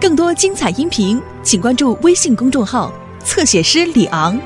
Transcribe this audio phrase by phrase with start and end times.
[0.00, 2.92] 更多精彩音频，请关注微信公众号
[3.24, 4.38] “侧写师李昂”。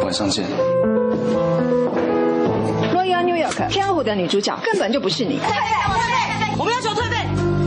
[0.00, 0.44] 晚上见。
[2.94, 5.40] Royal New York 飘忽的女主角根本就不是你。
[6.56, 7.16] 我们要求退费，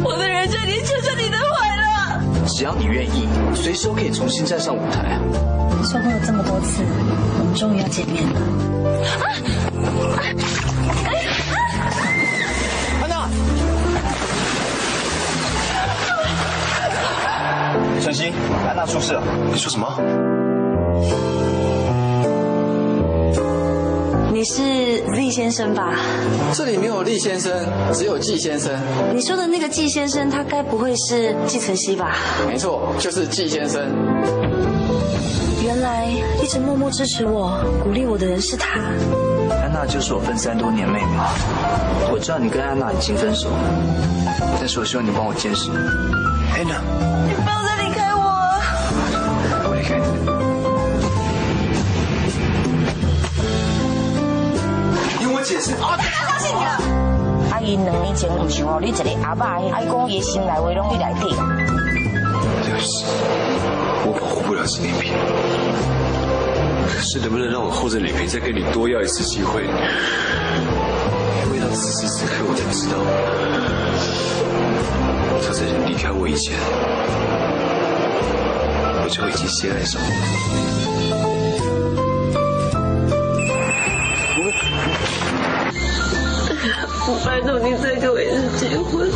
[0.02, 1.44] 我的人生已经牵着你的毁
[1.75, 2.23] 了。
[2.48, 5.20] 只要你愿意，随时都可以重新站上舞台。
[5.84, 6.84] 说过了这么多次，
[7.40, 8.41] 我们终于要见面了。
[13.02, 13.30] 安娜，
[18.02, 18.34] 晨曦，
[18.68, 19.23] 安娜出事了。
[19.52, 19.88] 你说什么？
[24.34, 24.62] 你是
[25.13, 25.96] 厉先生吧？
[26.54, 27.52] 这里没有厉先生，
[27.94, 28.71] 只有季先生。
[29.16, 32.16] 你说的那个季先生，他该不会是季晨曦吧？
[32.48, 33.82] 没错，就是季先生。
[35.77, 36.08] 原来
[36.41, 38.80] 一直默默支持我、鼓励我的人是他。
[39.62, 41.12] 安娜就是我分三多年妹妹。
[42.12, 43.60] 我知道你跟安娜已经分手了，
[44.60, 45.70] 但是我希望你帮我监视。
[45.70, 46.82] 安娜，
[47.27, 48.26] 你不要再离开我。
[49.70, 50.05] 我离开你。
[55.20, 55.94] 听我解释啊！
[55.94, 56.71] 我相信你了。
[57.51, 61.29] 阿姨两年前唔是吼，你一个阿爸，爱讲伊心内话拢你来底。
[62.66, 63.05] 对不起，
[64.07, 65.13] 我保护不了纪念品。
[67.09, 69.62] 是能不能让我厚着脸皮再跟你多要一次机会？
[69.63, 69.69] 因
[71.53, 72.97] 为到此时此刻，我才知道，
[75.41, 76.53] 他在离开我以前，
[79.02, 80.08] 我就已经先爱上你。
[87.09, 89.08] 我拜托你再给我一次机会。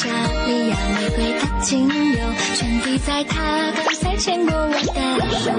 [0.00, 0.08] 加
[0.46, 2.18] 利亚玫瑰的精油，
[2.56, 4.80] 全滴在他刚才牵过我的
[5.38, 5.52] 手。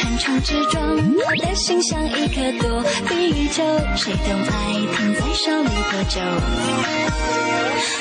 [0.00, 3.62] 横冲直撞，我的心像一颗躲避球，
[3.94, 4.48] 谁懂爱
[4.96, 6.16] 停在手里多久？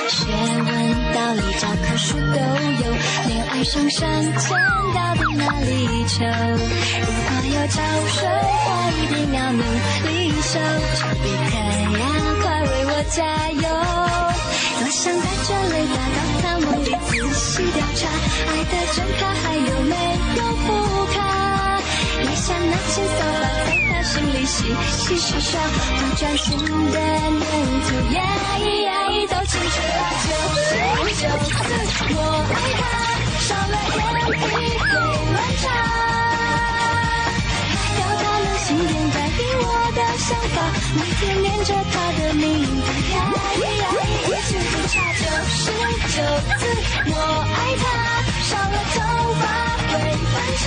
[0.08, 0.68] 学问
[1.14, 2.40] 道理教科书都
[2.86, 2.88] 有，
[3.28, 4.08] 恋爱上上
[4.40, 4.56] 签
[4.96, 6.24] 到的那里求。
[6.24, 7.78] 如果有招
[8.08, 8.24] 生，
[8.64, 9.60] 我一定要努
[10.08, 10.54] 力修，
[10.96, 11.52] 丘比特
[12.00, 12.02] 呀，
[12.42, 13.18] 快为我加
[13.52, 13.68] 油！
[14.80, 18.08] 多想带着雷达到他梦里仔细调查，
[18.48, 19.94] 爱的真卡还有没
[20.38, 20.66] 有副
[21.14, 21.18] 卡？
[22.22, 24.56] 一想拿起扫把在他心里洗
[24.92, 25.60] 洗刷刷，
[25.98, 26.98] 不专心的
[27.30, 27.42] 念
[27.84, 28.16] 涂鸦
[28.60, 30.66] 咿呀咿都清楚了，就是
[31.16, 31.48] 就是
[32.14, 32.18] 我
[32.54, 32.82] 爱他，
[33.40, 34.00] 少了眼
[34.32, 34.86] 皮会
[35.34, 35.66] 乱插。
[38.68, 40.56] 表达了心电改变我的想法，
[40.96, 42.70] 每天念着他的名字，
[43.14, 43.96] 呀咿呀咿，
[44.28, 45.58] 一句不差就是
[46.02, 46.20] 就
[46.60, 46.64] 是
[47.08, 47.14] 我
[47.48, 47.84] 爱他，
[48.44, 48.96] 少了头
[49.40, 49.44] 发
[49.88, 50.66] 会分叉。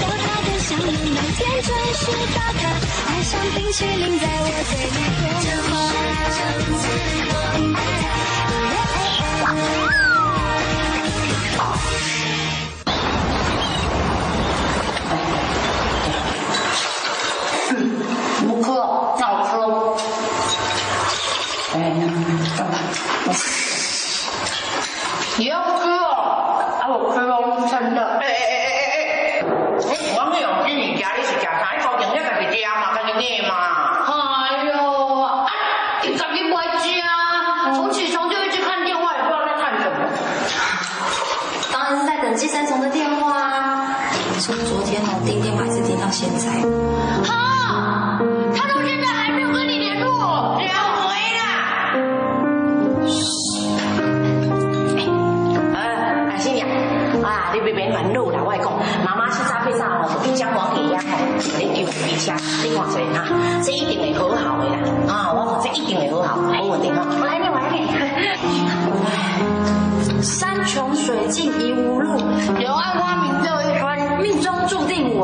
[0.00, 2.00] 有他的香吻，每天准时
[2.34, 2.62] 打卡，
[3.08, 4.96] 爱像冰淇淋在我嘴里
[5.42, 5.72] 融化。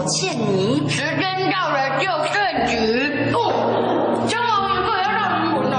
[0.09, 0.89] 欠你。
[0.89, 2.35] 时间到了就是
[2.67, 3.31] 局。
[3.33, 3.37] 哦，
[4.27, 5.77] 姜黄一个要让你闻哦。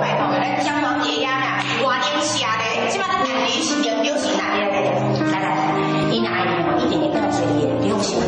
[0.00, 1.46] 拜托，咱姜黄爷呀啦，
[1.86, 5.48] 外年下的，即摆咱年龄是点丢是哪里来来来来，
[6.10, 6.48] 伊哪里
[6.84, 8.18] 一点点感谢你，你用心。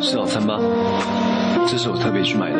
[0.00, 0.58] 吃早餐吧，
[1.66, 2.55] 这是我特别去买的。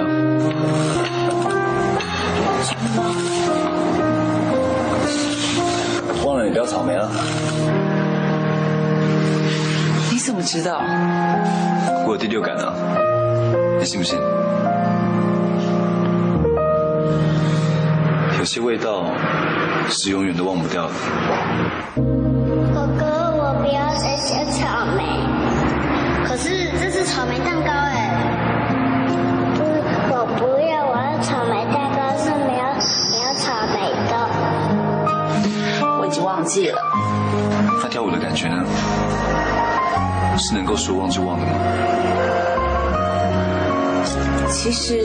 [6.67, 7.09] 草莓啊
[10.11, 10.83] 你怎么知道？
[12.05, 12.75] 我有第六感啊。
[13.79, 14.19] 你信不信？
[18.39, 19.05] 有些味道
[19.89, 20.93] 是永远都忘不掉的。
[37.97, 38.63] 跳舞的感觉呢？
[40.37, 41.53] 是能够说忘就忘的吗？
[44.51, 45.01] 其实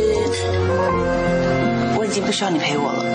[1.98, 3.06] 我已经不需要你陪我了，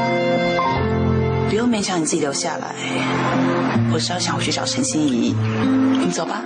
[1.50, 2.74] 不用勉强你自己留下来。
[3.92, 5.36] 我是要想回去找陈心怡，
[6.00, 6.40] 你走吧。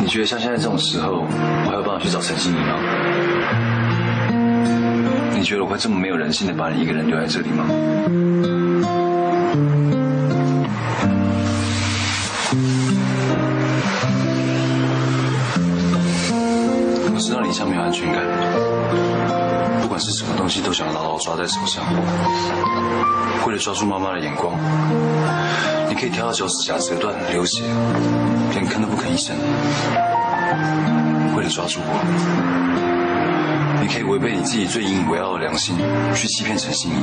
[0.00, 2.78] 你觉得像现在这种时候，我还有办法去找陈心怡吗？
[5.34, 7.64] 你觉得我会这么没有人性的把你一个人留在这里吗？
[17.84, 18.22] 安全感，
[19.82, 21.84] 不管是什么东西都想牢牢抓在手上。
[23.46, 24.54] 为了抓住妈妈的眼光，
[25.86, 27.62] 你可以跳到脚趾甲折断流血，
[28.52, 29.36] 连吭都不吭一声。
[31.36, 32.00] 为了抓住我，
[33.82, 35.76] 你可以违背你自己最引以为傲的良心，
[36.14, 36.94] 去欺骗陈心怡。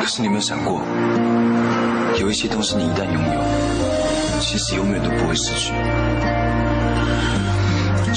[0.00, 0.82] 可是你有没有想过，
[2.18, 5.72] 有一些东西你一旦拥有，其实永远都不会失去。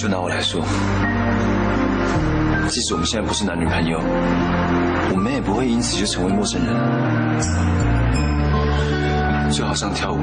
[0.01, 0.59] 就拿我来说，
[2.67, 4.01] 即使我们现在不是男女朋友，
[5.13, 6.73] 我们也不会因此就成为陌生人。
[9.51, 10.17] 就好像跳舞，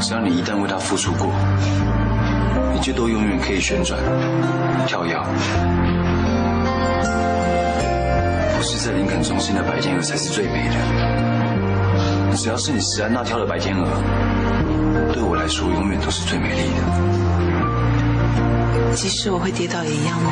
[0.00, 1.30] 只要你一旦为它付出过，
[2.72, 4.00] 你就都永远可以旋转、
[4.86, 5.14] 跳跃。
[8.56, 13.86] 不是在林肯中心的白天鹅才是最美的，只要是你石安那跳的白天鹅，
[15.12, 17.29] 对我来说永远都是最美丽的。
[18.94, 20.30] 即使我会跌倒也一样吗？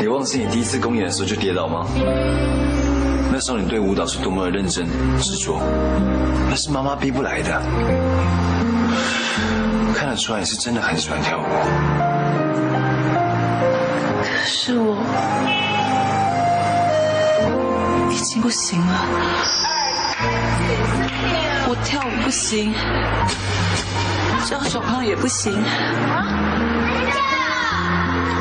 [0.00, 1.86] 你忘记你第一次公演的时候就跌倒吗？
[3.32, 4.86] 那时候你对舞蹈是多么的认真
[5.20, 5.60] 执着，
[6.48, 7.60] 那是妈妈逼不来的。
[9.94, 11.42] 看得出来你是真的很喜欢跳舞。
[14.22, 14.96] 可是我
[18.10, 19.06] 已经不行了，
[21.68, 22.72] 我跳舞不行。
[24.46, 25.52] 交小朋友也不行。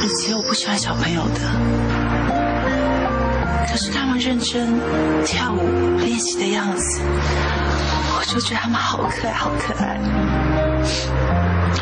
[0.01, 1.39] 以前我不喜欢小朋友的，
[3.67, 4.79] 可是他们认真
[5.25, 9.99] 跳舞练习的样子，我就觉得他们好可爱，好可爱。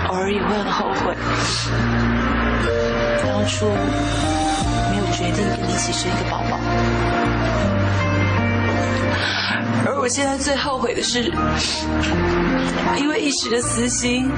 [0.08, 1.14] 偶尔也会很后悔，
[3.22, 3.66] 当初
[4.90, 6.58] 没有决定跟你一起生一个宝宝。
[9.86, 11.24] 而我现在最后悔的是，
[12.98, 14.32] 因为一时的私心，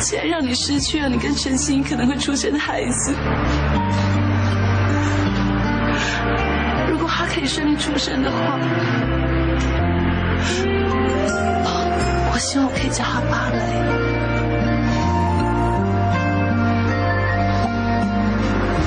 [0.00, 3.14] 竟然让你失去了你跟陈星可能会出生的孩子。
[6.90, 8.58] 如果他可以顺利出生的话，
[12.30, 13.58] 我希望我可以叫他芭蕾。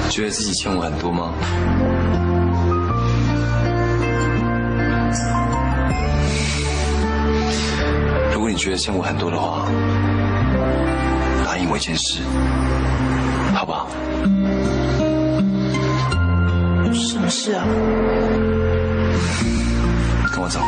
[0.09, 1.33] 觉得自己欠我很多吗？
[8.51, 9.65] 你觉得欠我很多的话，
[11.45, 12.21] 答应我一件事，
[13.55, 13.87] 好不好？
[16.93, 17.63] 什么事啊？
[20.33, 20.59] 跟我走。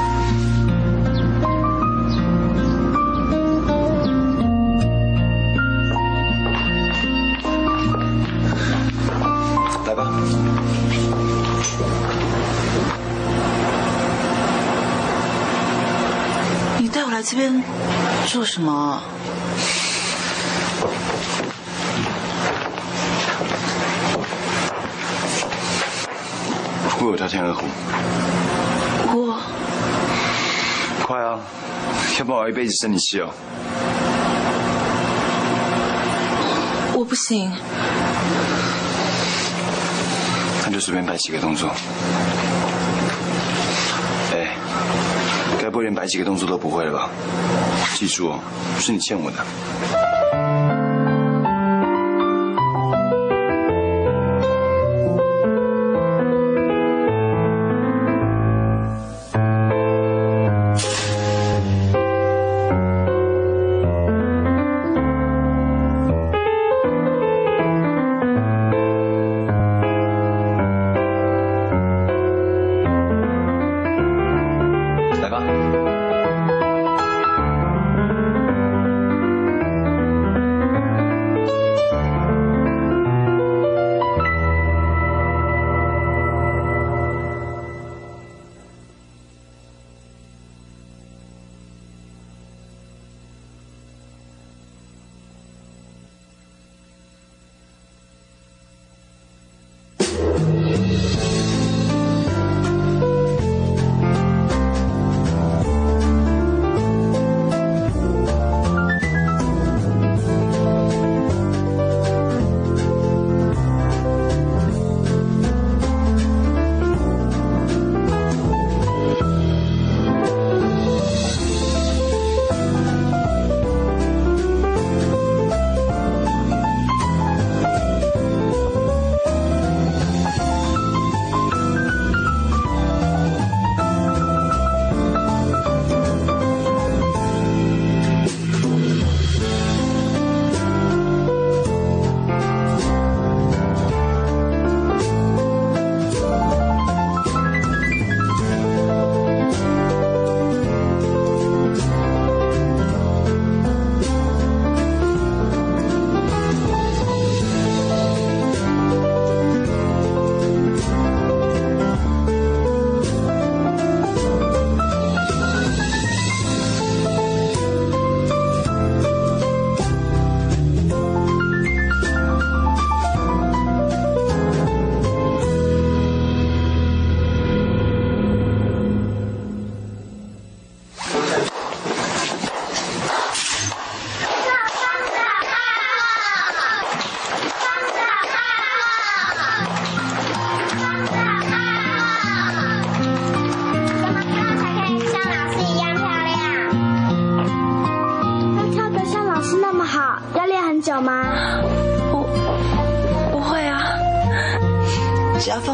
[17.13, 17.63] 来这边
[18.25, 18.99] 做什么？
[26.99, 27.67] 我有条天鹅湖。
[29.15, 29.39] 我
[31.03, 31.39] 快啊！
[32.17, 33.29] 要不然我一辈子生你气哦。
[36.95, 37.51] 我不行，
[40.65, 41.69] 那就随便摆几个动作。
[44.31, 44.55] 哎，
[45.73, 47.09] 不会连摆几个动作都不会了吧？
[47.95, 48.31] 记住，
[48.79, 49.37] 是你欠我的。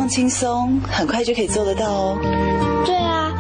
[0.10, 2.18] 轻松，很快就可以做得到哦。
[2.86, 3.32] 对啊，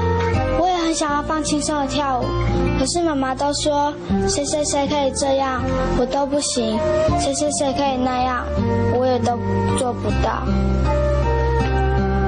[0.59, 2.25] 我也很想要放轻松的跳舞，
[2.79, 3.91] 可是妈妈都说
[4.27, 5.63] 谁谁谁可以这样，
[5.97, 6.77] 我都不行；
[7.19, 8.45] 谁谁谁可以那样，
[8.93, 9.37] 我也都
[9.77, 10.43] 做不到。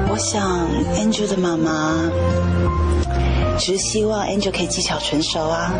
[0.10, 0.68] 我想
[0.98, 1.96] Angel 的妈妈
[3.58, 5.72] 只是希望 Angel 可以技巧纯熟啊。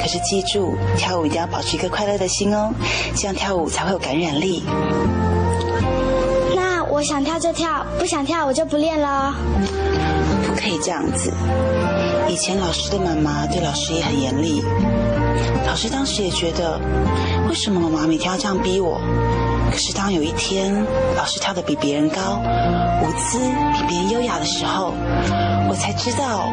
[0.00, 2.72] 可是记住，跳舞一定要保持一个快乐的心哦，
[3.14, 4.64] 这样跳舞才会有感染力。
[6.96, 9.34] 我想跳就跳，不想跳我就不练了。
[10.46, 11.30] 不可以这样子。
[12.26, 14.64] 以前老师的妈妈对老师也很严厉，
[15.66, 16.80] 老师当时也觉得，
[17.50, 18.98] 为什么妈妈每天要这样逼我？
[19.70, 20.72] 可是当有一天
[21.14, 22.40] 老师跳得比别人高，
[23.02, 23.38] 舞姿
[23.74, 24.94] 比别人优雅的时候，
[25.68, 26.48] 我才知道，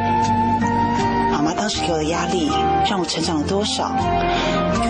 [1.31, 2.51] 妈妈当时给我的压力
[2.89, 3.95] 让我成长了多少。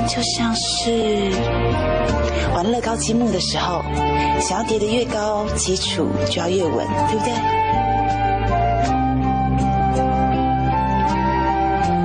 [0.05, 1.31] 就像是
[2.63, 3.83] 玩乐高积木的时候，
[4.39, 7.33] 想要叠得越高，基础就要越稳，对不对？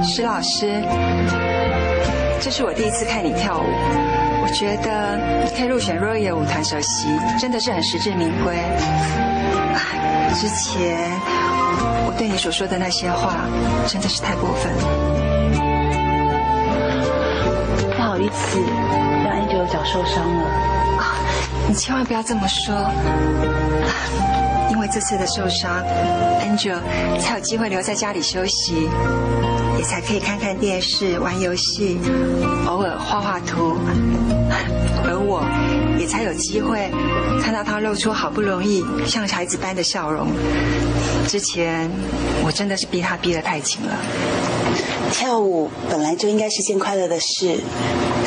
[0.05, 0.83] 石老师，
[2.41, 3.63] 这是我第一次看你跳舞，
[4.43, 5.21] 我觉得
[5.57, 7.07] 可以入选若叶舞团首席，
[7.41, 8.57] 真的是很实至名归。
[10.35, 11.09] 之前
[12.05, 13.47] 我对你所说的那些话，
[13.87, 14.83] 真的是太过分了。
[17.97, 18.59] 不好意思，
[19.71, 20.45] 脚受伤了。
[21.69, 22.75] 你千万不要这么说，
[24.71, 25.83] 因为这次的受伤
[26.41, 26.79] ，Angel
[27.21, 28.89] 才有机会留在家里休息。
[29.79, 32.01] 也才可以看看电视、玩游戏，
[32.67, 33.77] 偶尔画画图，
[35.05, 35.41] 而我
[36.01, 36.91] 也才有机会
[37.41, 40.27] 看到他露出好不容易像孩子般的笑容。
[41.29, 41.89] 之前
[42.45, 43.97] 我真的是逼他逼得太紧了。
[45.13, 47.61] 跳舞本来就应该是件快乐的事，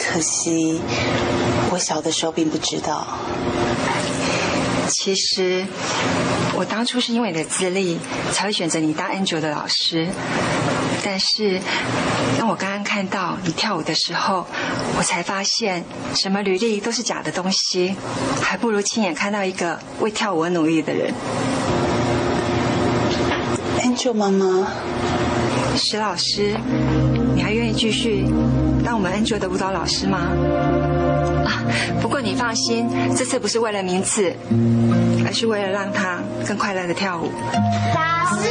[0.04, 0.82] 可惜
[1.72, 3.06] 我小的时候并不知道。
[4.90, 5.66] 其实
[6.56, 7.98] 我当初是因为你的资历
[8.32, 10.08] 才会选择你当 Angel 的老师。
[11.04, 11.60] 但是，
[12.38, 14.46] 当我刚刚看到你跳舞的时候，
[14.98, 17.96] 我才发现，什么履历都是假的东西，
[18.42, 21.12] 还不如亲眼看到一个为跳舞而努力的人。
[23.82, 24.68] Angel 妈妈，
[25.76, 26.56] 石老师，
[27.34, 28.28] 你还愿意继续
[28.84, 30.20] 当我们 Angel 的舞蹈老师吗？
[31.46, 31.64] 啊，
[32.02, 34.36] 不过你放心，这次不是为了名次，
[35.26, 37.32] 而是为了让他更快乐的跳舞。
[37.96, 38.50] 老师。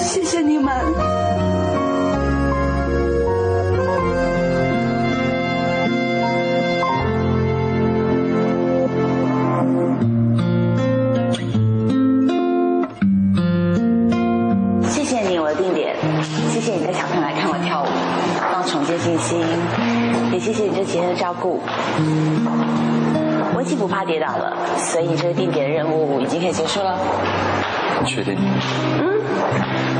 [0.00, 0.58] 谢谢你
[20.52, 21.60] 这几天的照顾，
[23.54, 26.98] 我已经不怕跌倒了，所以这个定点的任务已经可以结束了。
[28.04, 28.36] 确定？
[28.98, 29.20] 嗯，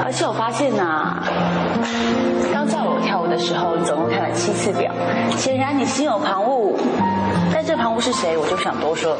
[0.04, 1.22] 而且我发现呐，
[2.52, 4.92] 刚叫我跳舞的时候，总共看了七次表，
[5.36, 6.72] 显然你心有旁骛。
[7.52, 9.16] 但这旁骛是谁，我就不想多说，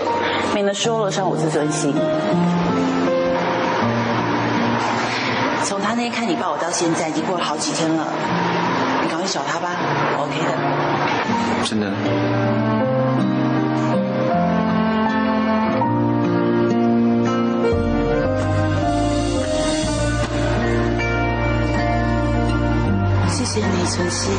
[0.54, 1.92] 免得说了伤我自尊心。
[5.64, 8.06] 从他那天看你抱我到现在，已经过了好几天了，
[9.02, 9.76] 你赶快找他吧
[10.18, 10.87] ，OK 的。
[11.64, 11.92] 真的。
[23.28, 24.30] 谢谢你，晨曦。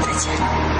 [0.00, 0.77] 再见。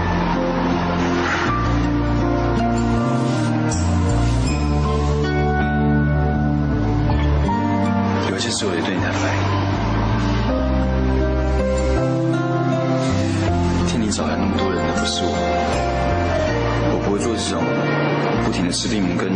[18.69, 19.33] 的吃闭门羹、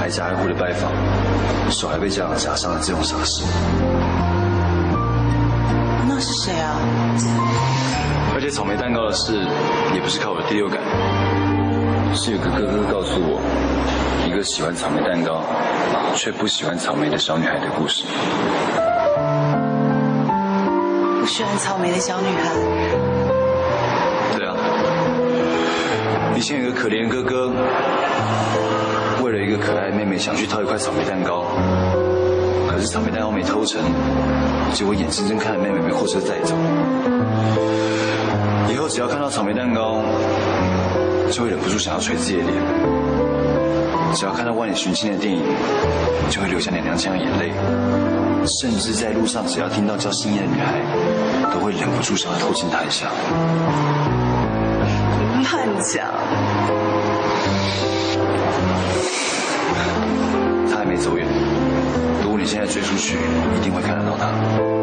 [0.00, 0.92] 挨家挨户的拜访、
[1.68, 3.42] 手还被家长夹伤了这种傻事。
[6.08, 6.78] 那是谁啊？
[8.34, 9.44] 而且草莓蛋糕的事
[9.92, 10.80] 也不是靠我的第六感，
[12.14, 13.40] 是有个哥哥告诉我
[14.24, 15.42] 一个喜欢草莓蛋糕
[16.14, 18.04] 却不喜欢草莓的小女孩的故事。
[21.18, 22.52] 不喜欢草莓的小女孩。
[26.36, 27.50] 以前有个可怜哥哥，
[29.22, 31.46] 为了一个可爱妹妹，想去偷一块草莓蛋糕，
[32.68, 33.80] 可是草莓蛋糕没偷成，
[34.72, 36.54] 结果眼睁睁看着妹妹被货车载走。
[38.72, 40.02] 以后只要看到草莓蛋糕，
[41.30, 42.54] 就会忍不住想要捶自己的脸；
[44.14, 45.42] 只要看到万里寻亲的电影，
[46.28, 47.52] 就会流下娘娘腔的眼泪；
[48.60, 50.80] 甚至在路上只要听到叫心仪的女孩，
[51.52, 53.08] 都会忍不住想要偷亲她一下。
[55.54, 56.13] 乱讲！
[60.94, 61.26] 没走远，
[62.22, 64.73] 如果你现在追出去，一定会看得到他。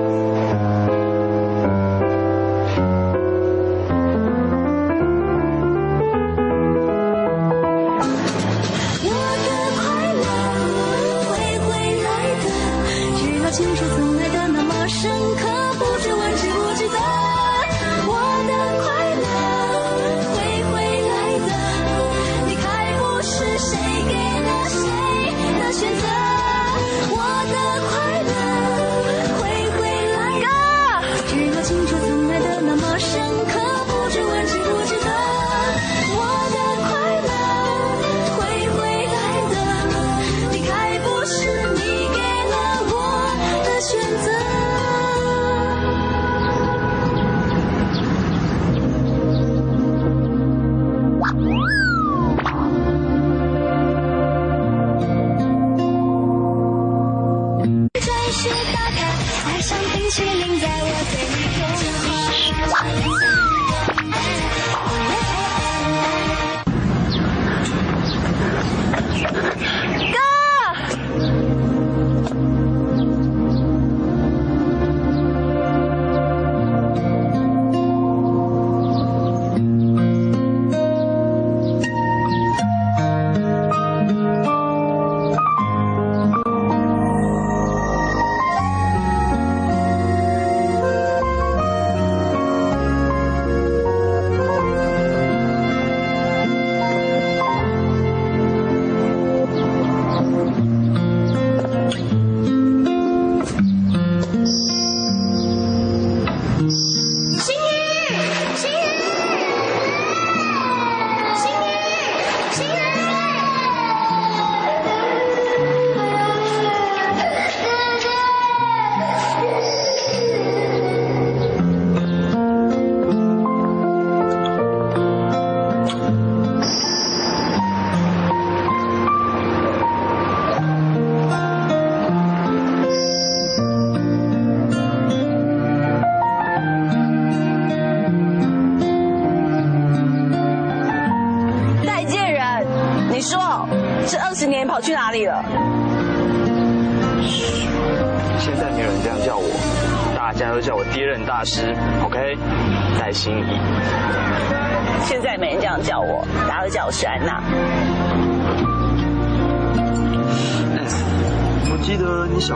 [59.61, 61.63] 像冰淇淋在我嘴里融
[62.67, 63.60] 化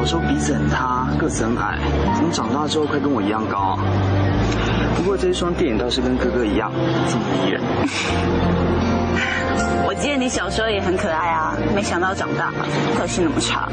[0.06, 1.80] 小时候鼻子很塌，个子很矮，
[2.16, 3.80] 怎么长大之后快跟我一样高啊？
[4.96, 6.72] 不过这一双电影倒是跟哥哥一样，
[7.10, 7.60] 这么迷人。
[9.88, 12.54] 我记得你小时候也很可爱啊，没想到长大
[12.96, 13.68] 个性那么差。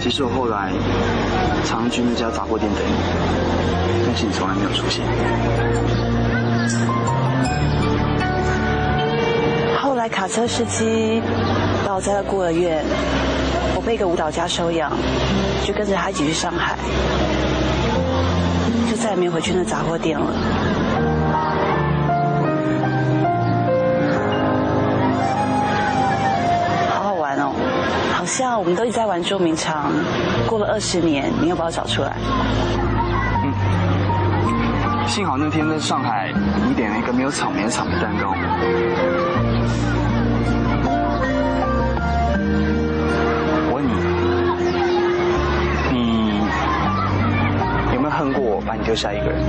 [0.00, 0.72] 其实我后来
[1.64, 2.90] 常去那家杂货店等你，
[4.04, 5.04] 但是你从来没有出现。
[9.80, 11.22] 后来卡车司机
[11.86, 12.88] 把我载到孤儿院，我
[13.84, 14.92] 被一个舞蹈家收养，
[15.64, 16.76] 就跟着他一起去上海，
[18.88, 20.26] 就再也没回去那杂货店了。
[26.90, 27.52] 好好玩哦，
[28.14, 29.90] 好像我们都一直在玩捉迷藏，
[30.46, 32.16] 过了二十年，你又把我找出来。
[35.08, 36.32] 幸好那天在上海，
[36.68, 38.32] 你点了一个没有草莓的草莓蛋糕。
[48.92, 49.42] 我下一个人？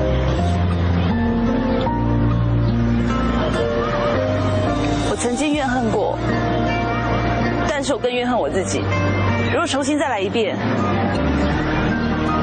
[5.11, 6.17] 我曾经怨恨过，
[7.67, 8.81] 但是我更怨恨我自己。
[9.51, 10.55] 如果重新再来一遍，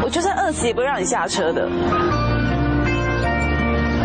[0.03, 1.67] 我就算饿死也不会让你下车的，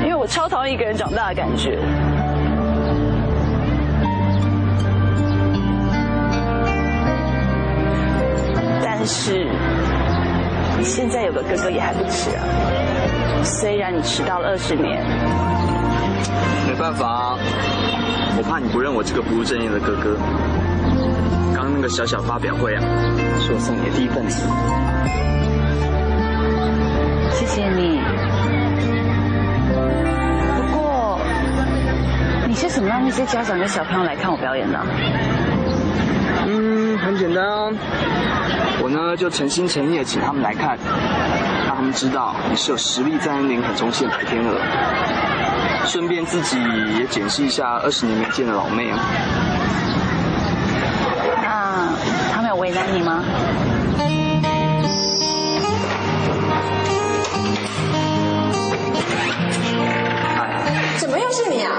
[0.01, 1.77] 因为我超讨厌一个人长大的感觉。
[8.81, 9.49] 但是
[10.83, 12.43] 现在有个哥哥也还不迟啊，
[13.43, 15.03] 虽然你迟到了二十年。
[16.67, 17.37] 没办法啊，
[18.37, 20.17] 我怕你不认我这个不务正业的哥哥。
[21.53, 22.81] 刚刚那个小小发表会啊，
[23.39, 24.31] 是我送你的第一份礼物。
[27.31, 27.99] 谢谢你。
[30.55, 31.19] 不过，
[32.47, 34.85] 你是怎么让那些家长跟小朋友来看我表演的啊？
[36.47, 37.71] 嗯，很简单啊，
[38.85, 40.77] 我呢就诚心诚意的请他们来看，啊，
[41.65, 44.55] 让他们知道你是有实力在那领很重庆的白天鹅，
[45.87, 46.59] 顺便自己
[46.99, 48.99] 也检视一下二十年没见的老妹啊。
[51.41, 51.89] 那
[52.31, 53.23] 他们有为难你吗？
[60.99, 61.71] 怎么又是你啊？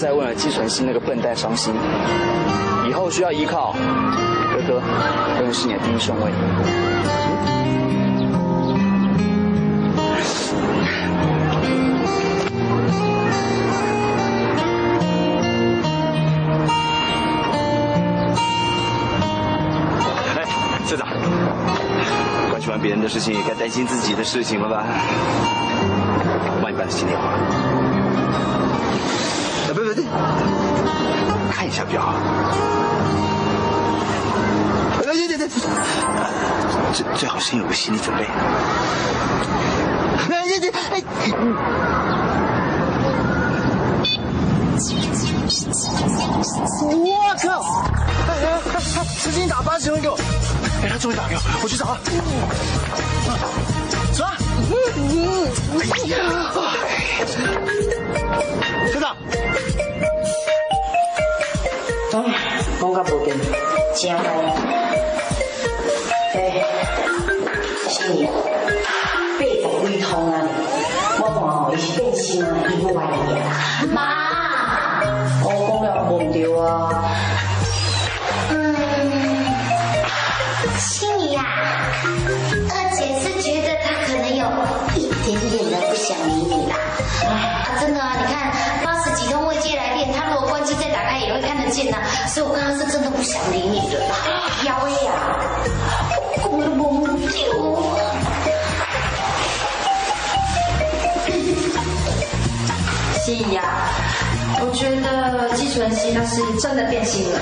[0.00, 1.74] 再为了季纯熙那个笨蛋伤心。
[2.88, 3.74] 以后需要依靠，
[4.50, 4.80] 哥哥
[5.36, 6.32] 永远是你的第一顺位。
[20.34, 20.48] 哎，
[20.86, 21.06] 社长，
[22.48, 24.82] 关心完别人的事情，也该担心自己的事情了吧？
[26.56, 27.69] 我帮你办了新电话。
[29.70, 30.02] 啊，不不不，
[31.52, 32.14] 看一下比较好。
[34.98, 35.48] 哎，对对对，
[36.92, 38.24] 最最好先有个心理准备。
[40.28, 41.00] 哎对对，哎。
[46.82, 47.46] 我靠！
[48.26, 48.76] 哎哎哎，
[49.18, 50.18] 司机打八十分给我。
[50.82, 51.94] 哎，他终于打给我，我去找他。
[54.12, 54.36] 走啊！
[55.78, 56.16] 哎呀！
[58.92, 59.16] 科长，
[62.12, 62.16] 嗯，
[62.80, 63.36] 讲到无电，
[63.94, 64.22] 真好。
[66.34, 66.36] 哎，
[67.88, 70.34] 是你，八十几通啊！
[71.18, 73.06] 我看吼，伊是变心啊，伊不怀疑
[73.38, 73.42] 啊。
[73.92, 73.98] 妈，
[75.44, 76.60] 我讲了无对啊。
[92.28, 94.14] 所以我刚刚是真的不想理你的啦。
[94.66, 95.12] 妖威呀！
[96.44, 97.36] 我的梦丢。
[103.24, 103.62] 心怡呀，
[104.60, 107.38] 我觉得季纯熙他是真的变心了。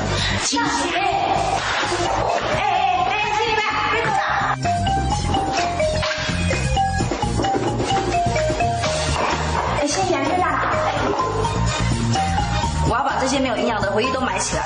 [14.39, 14.63] 埋起来。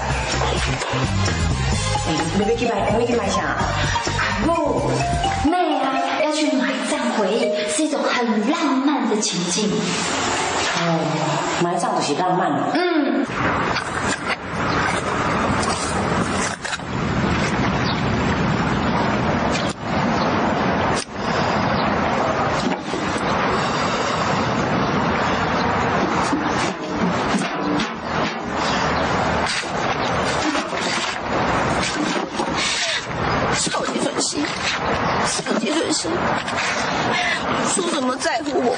[2.06, 3.56] 哎，你要去买，你要去买啥？
[4.44, 4.90] 不，
[5.48, 9.70] 妹啊，要去埋葬回忆，是一种很浪漫的情境。
[10.76, 11.00] 哦，
[11.64, 12.58] 埋葬就是浪漫的。
[12.74, 13.24] 嗯，
[33.54, 34.38] 少杰准熙，
[35.26, 36.08] 少杰准熙，
[37.72, 38.74] 说什么在乎我，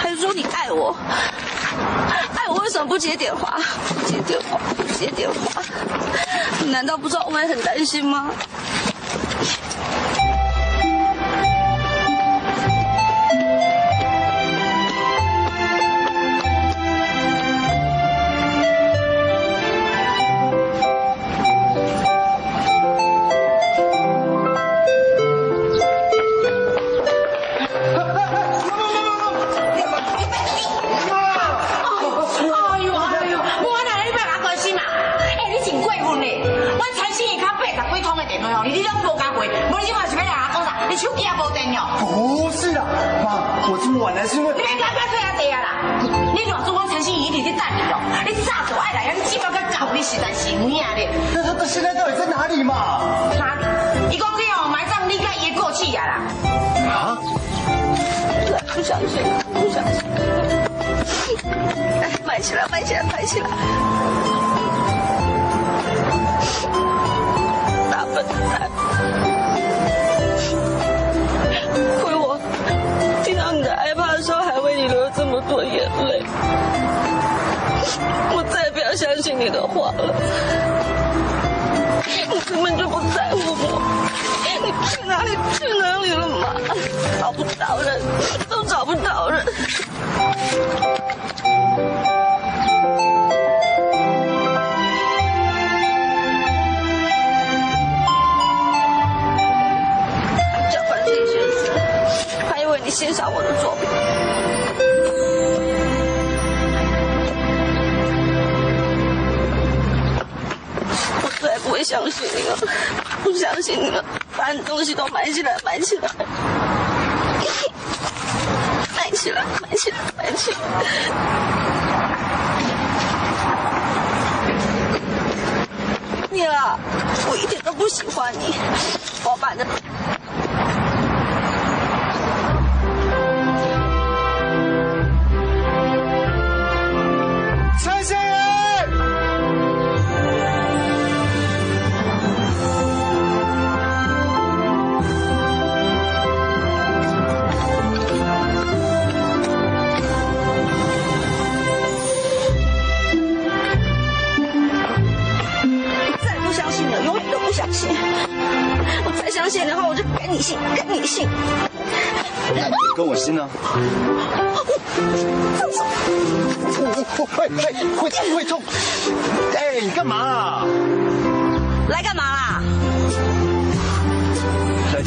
[0.00, 0.94] 还说你爱我，
[2.36, 3.58] 爱我为什么不接电话？
[3.88, 5.62] 不接电话，不接电话，
[6.60, 8.30] 你难道不知道我会很担心吗？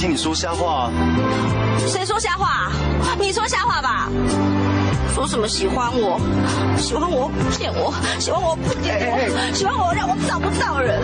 [0.06, 0.92] 听你说瞎话啊！
[1.88, 2.70] 谁说瞎话？
[3.20, 4.08] 你说瞎话吧？
[5.16, 6.22] 说什么喜欢我？
[6.78, 7.92] 喜欢我骗我？
[8.20, 9.52] 喜欢我不见我？
[9.52, 11.02] 喜欢我让我找不到人？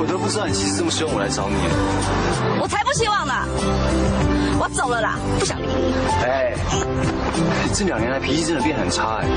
[0.00, 1.56] 我都不知道你其实这么希望我来找你。
[2.58, 3.34] 我才不希望呢！
[4.58, 5.92] 我走了啦，不想理你。
[6.24, 6.54] 哎，
[7.74, 9.28] 这两年来脾气真的变很差哎，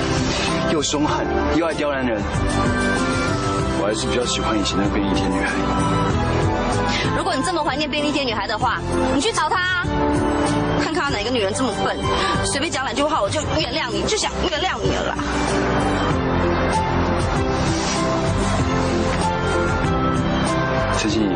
[0.72, 1.26] 又凶悍
[1.58, 2.22] 又爱刁难人。
[3.84, 5.52] 我还是比较喜欢以前那个便利贴女孩。
[7.18, 8.80] 如果你这么怀念便利贴女孩的话，
[9.14, 9.84] 你去找她啊，
[10.82, 11.98] 看看哪个女人这么笨，
[12.46, 15.18] 随便讲两句话我就原谅你，就想原谅你了啦。
[20.98, 21.36] 陈心怡，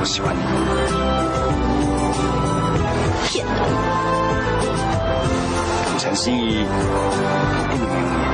[0.00, 0.40] 我喜欢你。
[3.28, 3.54] 骗人！
[5.98, 6.64] 陈心怡，
[7.74, 8.27] 一年没有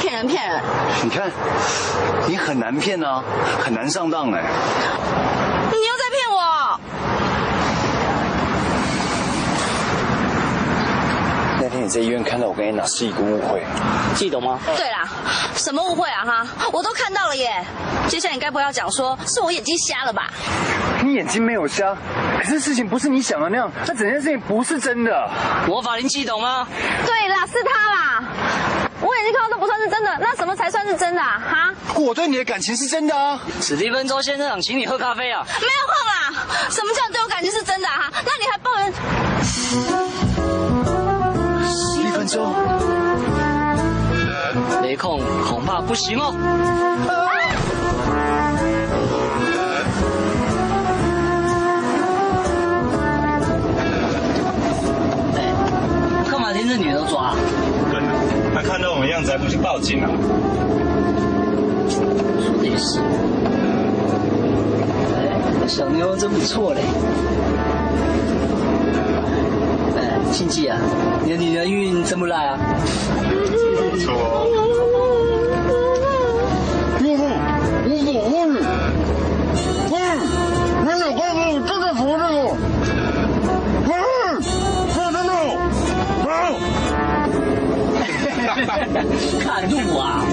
[0.00, 0.62] 骗人骗人！
[1.02, 1.30] 你，看，
[2.26, 3.22] 你很难骗啊，
[3.62, 4.42] 很难上当哎。
[5.72, 6.80] 你又在骗我！
[11.60, 13.62] 那天你在医院看到我跟安娜是一个误会，
[14.14, 14.58] 记得吗？
[14.76, 15.08] 对啦，
[15.54, 16.46] 什么误会啊哈？
[16.72, 17.64] 我都看到了耶。
[18.08, 20.30] 接下来你该不会要讲说是我眼睛瞎了吧？
[21.02, 21.96] 你眼睛没有瞎，
[22.38, 25.28] 可是事情不是你想的那样，那整件事情不是真的。
[25.68, 26.66] 我法灵记懂吗？
[27.04, 28.22] 对啦，是他啦。
[29.00, 31.38] 我眼睛看到都不算是真的，那什么才算是真的啊？
[31.38, 31.74] 哈？
[31.96, 33.40] 我对你的感情是真的啊。
[33.60, 35.46] 史蒂芬周先生想请你喝咖啡啊。
[35.60, 36.32] 没有空啦！
[36.70, 38.22] 什么叫对我感情是真的啊哈？
[38.24, 38.92] 那你还抱人？
[42.02, 42.54] 一分钟。
[44.80, 46.34] 没空，恐怕不行哦。
[47.32, 47.54] 哎，
[56.30, 57.34] 干嘛连这女的都抓？
[58.56, 60.08] 他看到我们样子还不去报警啊？
[61.90, 63.00] 说的也是。
[65.12, 66.80] 哎，小妞真不错嘞。
[69.98, 70.78] 哎，亲戚啊，
[71.22, 72.58] 你的女人运这么赖啊。
[73.90, 74.55] 不错
[89.40, 90.24] 看路啊！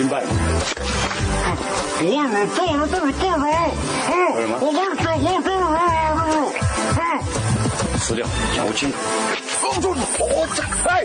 [0.00, 0.26] 新伴侣。
[2.08, 3.44] 我们做了这么多人，
[4.34, 4.56] 为什么？
[4.62, 5.78] 我们走红灯了，
[7.98, 8.96] 撕掉，讲不清楚。
[9.62, 10.48] 我
[10.88, 11.04] 哎，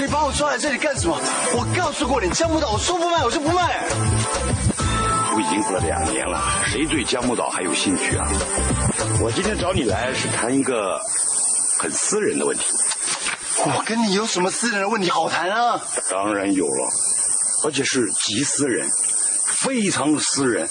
[0.00, 1.16] 你把我抓来这里干什么？
[1.52, 3.84] 我告诉过你，江木岛我说不卖我就不卖。
[5.30, 8.26] 都已经过了两年了，谁对江木岛还有兴趣啊？
[9.20, 11.00] 我今天找你来是谈一个
[11.78, 12.64] 很私人的问题。
[13.66, 15.80] 我跟你有什么私人的问题好谈啊？
[16.10, 16.90] 当然有了，
[17.64, 18.86] 而且是极私人，
[19.46, 20.68] 非常私人。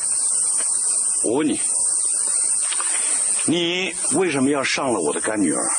[1.26, 1.60] 我问你，
[3.48, 5.72] 你为什么要上了我的干女儿？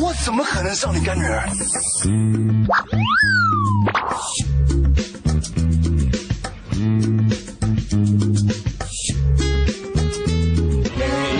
[0.00, 1.48] 我怎么可能上你干女儿？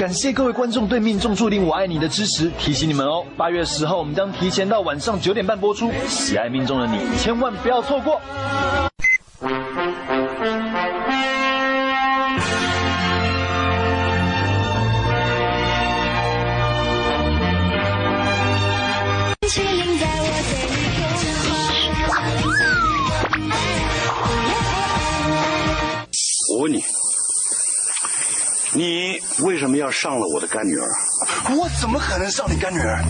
[0.00, 8.20] 感谢各位观众对命中注定我爱你的支持，提醒你们哦，八月十号我们将提前到晚上九点半播出，喜爱命中的你千万不要错过。
[29.42, 30.88] 为什么要上了我的干女儿？
[31.56, 33.04] 我怎么可能上你干女儿？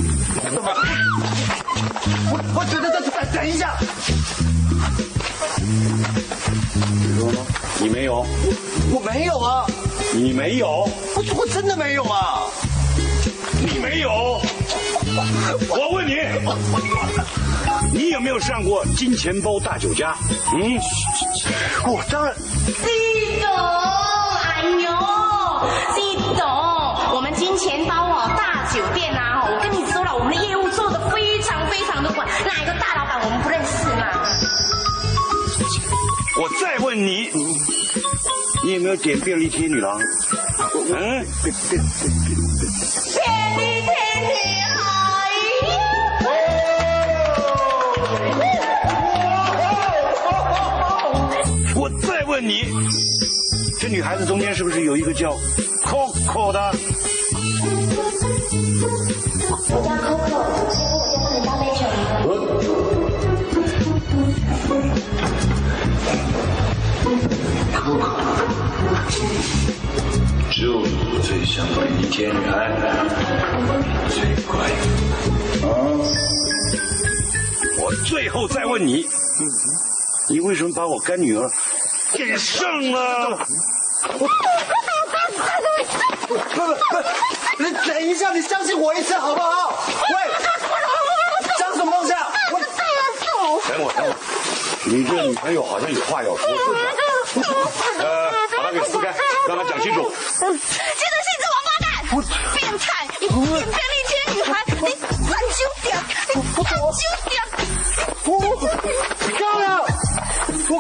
[2.31, 3.77] 我我觉得等等等一下，
[5.59, 7.39] 你说呢？
[7.79, 8.25] 你没有？
[8.91, 9.67] 我没有啊，
[10.15, 10.89] 你没有？
[11.17, 12.43] 我我真的没有啊，
[13.61, 14.41] 你没有？
[15.69, 16.17] 我问你，
[17.93, 20.17] 你有没有上过金钱包大酒家？
[20.55, 20.81] 嗯，
[21.87, 22.35] 我当然。
[36.93, 37.31] 问你，
[38.63, 39.99] 你有没有点便利贴女郎？
[40.91, 41.83] 嗯，便
[43.57, 44.29] 利贴女
[51.75, 52.67] 我再问你，
[53.81, 55.35] 这女孩子中间是不是有一个叫
[55.87, 56.61] Coco 的？
[59.49, 60.43] 我叫 Coco，
[60.93, 61.65] 我叫你倒杯
[62.95, 63.02] 酒。
[67.83, 68.15] Coco，
[70.53, 72.71] 只有你最像美丽天女孩，
[74.09, 74.57] 最乖。
[75.67, 75.69] 啊！
[77.81, 79.09] 我最后再问你，
[80.29, 81.51] 你为什么把我干女儿
[82.13, 83.37] 给剩了？
[84.07, 84.27] 不不
[86.37, 86.39] 不，
[87.59, 89.83] 你等一下，你相信我一次好不好？
[89.89, 90.15] 喂，
[91.59, 92.29] 讲什么东西啊？
[92.53, 94.15] 我等会儿，等会儿，
[94.85, 97.12] 你这女朋友好像有话要说，是不是？
[97.35, 99.15] 呃，把她给撕开，
[99.49, 99.99] 让他讲清楚。
[100.39, 101.87] 这个性质王八蛋，
[102.55, 105.87] 变态，你点便利贴女孩，你很丢点，
[106.35, 106.71] 你很丢
[107.29, 107.33] 点。
[109.37, 109.81] 漂亮，
[110.69, 110.73] 我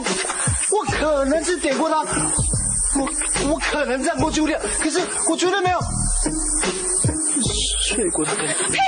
[0.71, 1.97] 我可能是点过他，
[2.97, 3.09] 我
[3.49, 5.81] 我可能站过酒店，可是我绝对没有
[7.85, 8.33] 睡过他。
[8.35, 8.79] 屁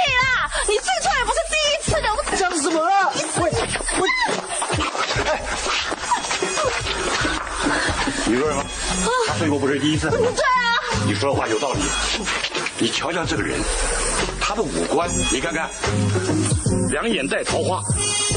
[8.34, 8.64] 你说什么？
[9.28, 10.10] 他睡过不是第一次？
[10.10, 10.34] 对啊。
[11.06, 11.80] 你说的话有道理。
[12.78, 13.56] 你瞧瞧这个人，
[14.40, 15.70] 他的五官，你看看，
[16.90, 17.80] 两眼带桃花，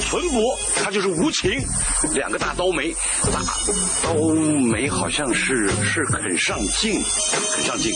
[0.08, 1.60] 唇薄，他就是无情，
[2.14, 2.96] 两个大刀眉，
[3.34, 3.42] 大
[4.04, 4.14] 刀
[4.72, 7.02] 眉好像是是很上镜，
[7.56, 7.92] 很上镜。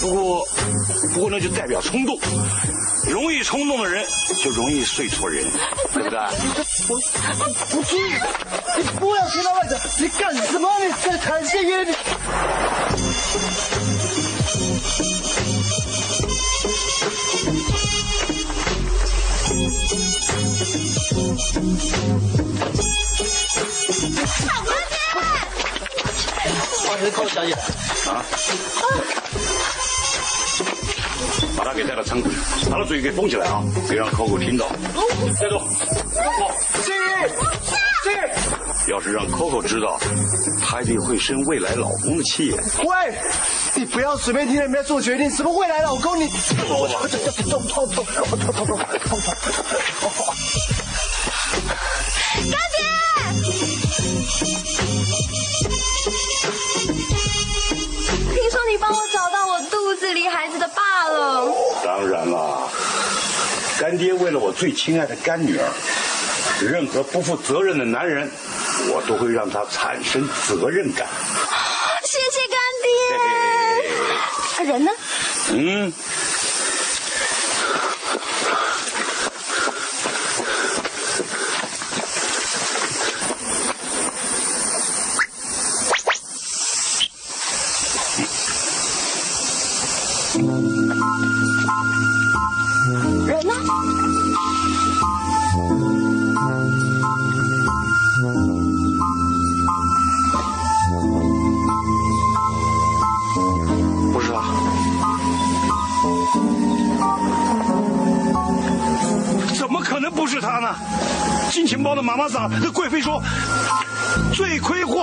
[0.00, 0.48] 不过，
[1.12, 2.18] 不过那就代表冲动，
[3.12, 4.02] 容易冲动的人
[4.42, 5.44] 就容易睡错人，
[5.92, 6.18] 对不对？
[6.88, 7.96] 我我去，
[8.78, 10.66] 你不要听到外头，你干什么？
[10.80, 11.94] 你在谈这些你。
[26.88, 27.52] 把人扣小姐。
[27.52, 28.24] 啊！
[31.62, 32.34] 把他给带到仓库去，
[32.68, 34.68] 把他嘴给封起来啊，别让 Coco 听到。
[34.68, 35.62] 带走。
[36.82, 36.90] 是
[38.02, 38.90] 是。
[38.90, 39.96] 要是让 Coco 知道，
[40.60, 42.50] 他一定会生未来老公的气。
[42.50, 43.16] 喂，
[43.76, 46.28] 你不要随便听人家做决定，什么未来老公你？
[46.68, 48.76] 我痛痛痛痛痛痛痛痛痛！
[52.50, 52.78] 干姐，
[64.02, 65.64] 爹为了我最亲爱的干女儿，
[66.60, 68.28] 任何不负责任的男人，
[68.88, 71.06] 我都会让他产生责任感。
[72.02, 74.58] 谢谢干爹。
[74.58, 74.90] 啊，人呢？
[75.52, 75.92] 嗯，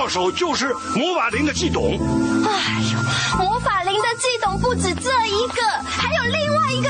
[0.10, 1.84] 魁祸首就是魔法灵的季董。
[1.86, 2.98] 哎呦，
[3.38, 6.90] 魔法灵的季董不止这一个，还有另外一个。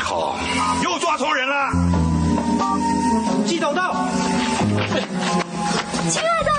[0.00, 0.36] 靠，
[0.82, 1.70] 又抓错人了。
[3.46, 3.94] 季董到。
[6.08, 6.50] 亲爱的，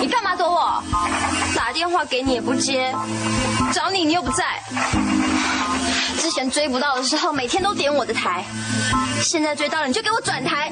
[0.00, 0.80] 你干嘛躲我？
[1.56, 2.94] 打电话给你也不接，
[3.72, 4.62] 找你你又不在。
[6.22, 8.44] 之前追不到的时候，每天都点我的台，
[9.20, 10.70] 现在追到了你就给我转台。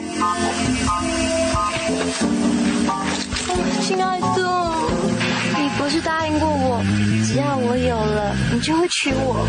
[3.82, 4.70] 亲爱的，
[5.58, 6.80] 你不是答应过我，
[7.26, 9.44] 只要我有了，你就会娶我？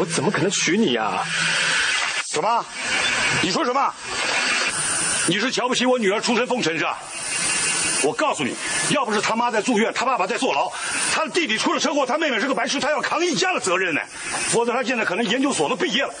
[0.00, 1.22] 我怎么可能娶你呀、
[2.28, 2.66] 什么？
[3.40, 3.94] 你说什么？
[5.28, 6.98] 你是瞧不起我女儿出身风尘是吧？
[8.02, 8.54] 我告诉你，
[8.90, 10.70] 要不是他妈在住院，他爸爸在坐牢，
[11.12, 14.00] 他的弟弟出了车祸，他妹妹是个白痴，他要扛一家的责任呢。
[14.50, 16.14] 否则他现在可能研究所都毕业了。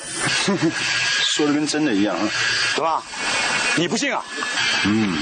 [1.34, 2.28] 说的跟真的一样啊，
[2.74, 3.02] 对吧？
[3.76, 4.24] 你不信啊？
[4.86, 5.16] 嗯，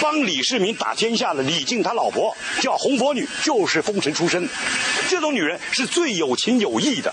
[0.00, 4.48] 帮李世民打天下的李靖，他老婆叫红佛女，就是风尘出身。
[5.08, 7.12] 这种女人是最有情有义的。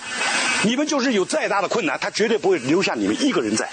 [0.64, 3.70] 你们就是有再大的困难，她绝对不会留下你们一个人在。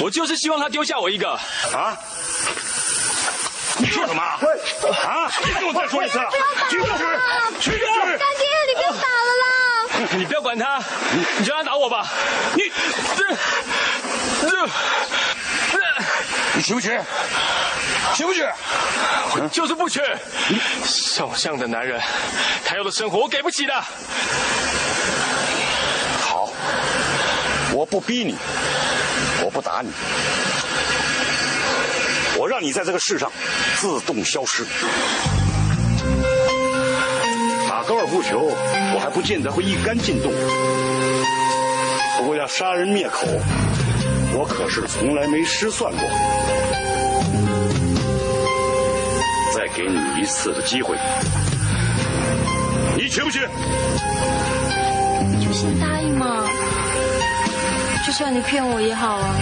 [0.00, 1.38] 我就是希望她丢下我一个
[1.74, 1.96] 啊！
[3.78, 4.22] 你说什么？
[4.22, 4.38] 啊！
[5.44, 6.18] 你给我再说一次！
[6.70, 7.04] 去就是，
[7.60, 8.18] 去就是！
[8.18, 9.46] 干爹，你不要打了啦！
[10.16, 10.82] 你不要管他，
[11.38, 12.06] 你就让他打我吧。
[12.54, 12.62] 你
[13.16, 13.26] 这
[14.48, 14.66] 这
[16.54, 17.00] 你去不去？
[18.14, 18.48] 去不去？
[19.32, 20.00] 我就是不去。
[20.84, 22.00] 像我这样的男人，
[22.64, 23.74] 他要的生活我给不起的。
[26.22, 26.52] 好，
[27.72, 28.36] 我不逼你，
[29.42, 29.90] 我不打你，
[32.44, 33.32] 我让你在这个世上
[33.80, 34.66] 自动消失。
[37.66, 38.38] 打高尔夫球，
[38.94, 40.30] 我还不见得会一杆进洞。
[42.18, 43.26] 不过要杀人灭口，
[44.34, 46.06] 我可是从来没失算过。
[49.54, 50.98] 再给你一次的机会，
[52.98, 53.40] 你去不去？
[55.42, 56.46] 就先答应嘛，
[58.06, 59.34] 就算你骗我也好啊。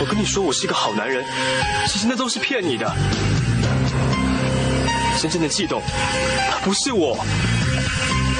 [0.00, 1.22] 我跟你说我是一个好男人，
[1.86, 2.90] 其实那都是骗你的。
[5.20, 5.82] 真正的悸动，
[6.64, 7.22] 不是我，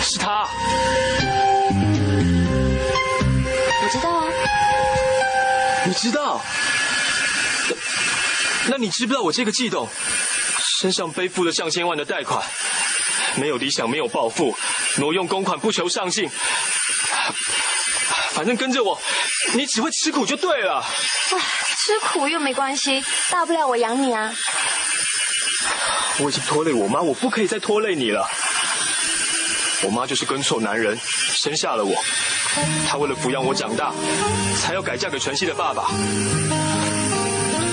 [0.03, 0.49] 是他。
[3.83, 4.27] 我知道啊，
[5.85, 6.41] 你知道？
[8.65, 9.87] 那那你知不知道我这个悸动，
[10.81, 12.43] 身上背负了上千万的贷款，
[13.35, 14.57] 没有理想，没有抱负，
[14.97, 16.31] 挪用公款不求上进，
[18.31, 18.99] 反正跟着我，
[19.55, 20.81] 你只会吃苦就对了。
[20.81, 21.39] 唉，
[21.79, 24.33] 吃苦又没关系，大不了我养你啊。
[26.19, 28.29] 我已经拖累我妈，我不可以再拖累你了。
[29.83, 31.97] 我妈就是跟错男人，生下了我。
[32.87, 33.93] 她为了抚养我长大，
[34.61, 35.91] 才要改嫁给纯熙的爸爸。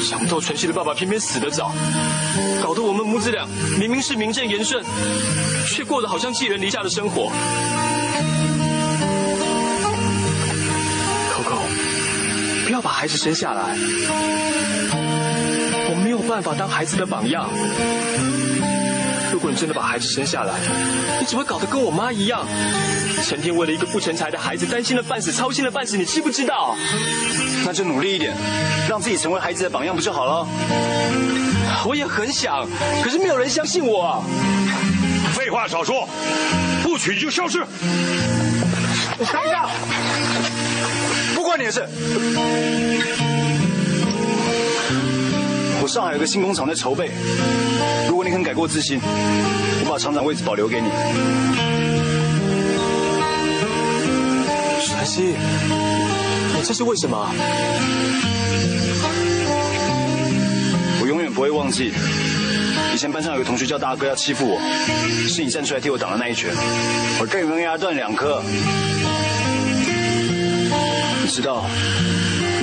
[0.02, 1.74] 想不到纯熙的爸爸偏偏死得早，
[2.64, 3.46] 搞得我们母子俩
[3.78, 4.82] 明明是名正言顺，
[5.68, 7.30] 却过得好像寄人篱下的生活。
[12.78, 13.76] 要把孩子生下来，
[15.90, 17.50] 我没有办法当孩子的榜样。
[19.34, 20.54] 如果你真的把孩子生下来，
[21.20, 22.46] 你只会搞得跟我妈一样，
[23.26, 26.76] 成天为了一个不成才的孩子担心了半死，操心了半死，你知不知道？
[27.66, 28.32] 那就努力一点，
[28.88, 30.48] 让自己成为孩子的榜样不就好了？
[31.84, 32.68] 我也很想，
[33.04, 34.24] 可是没有人相信我。
[35.34, 36.08] 废话少说，
[36.84, 37.58] 不娶就消失。
[39.18, 40.47] 等一下，不
[41.58, 41.82] 关你的事。
[45.82, 47.10] 我上海有个新工厂在筹备，
[48.08, 50.88] 如果你肯改过自新，我把厂长位置保留给你。
[54.86, 55.36] 晨曦，
[56.56, 57.18] 你这是为什么？
[61.02, 61.92] 我永远不会忘记，
[62.94, 64.60] 以前班上有个同学叫大哥，要欺负我，
[65.28, 66.52] 是你站出来替我挡的那一拳，
[67.20, 68.44] 我对门牙断两颗。
[71.28, 71.66] 你知道，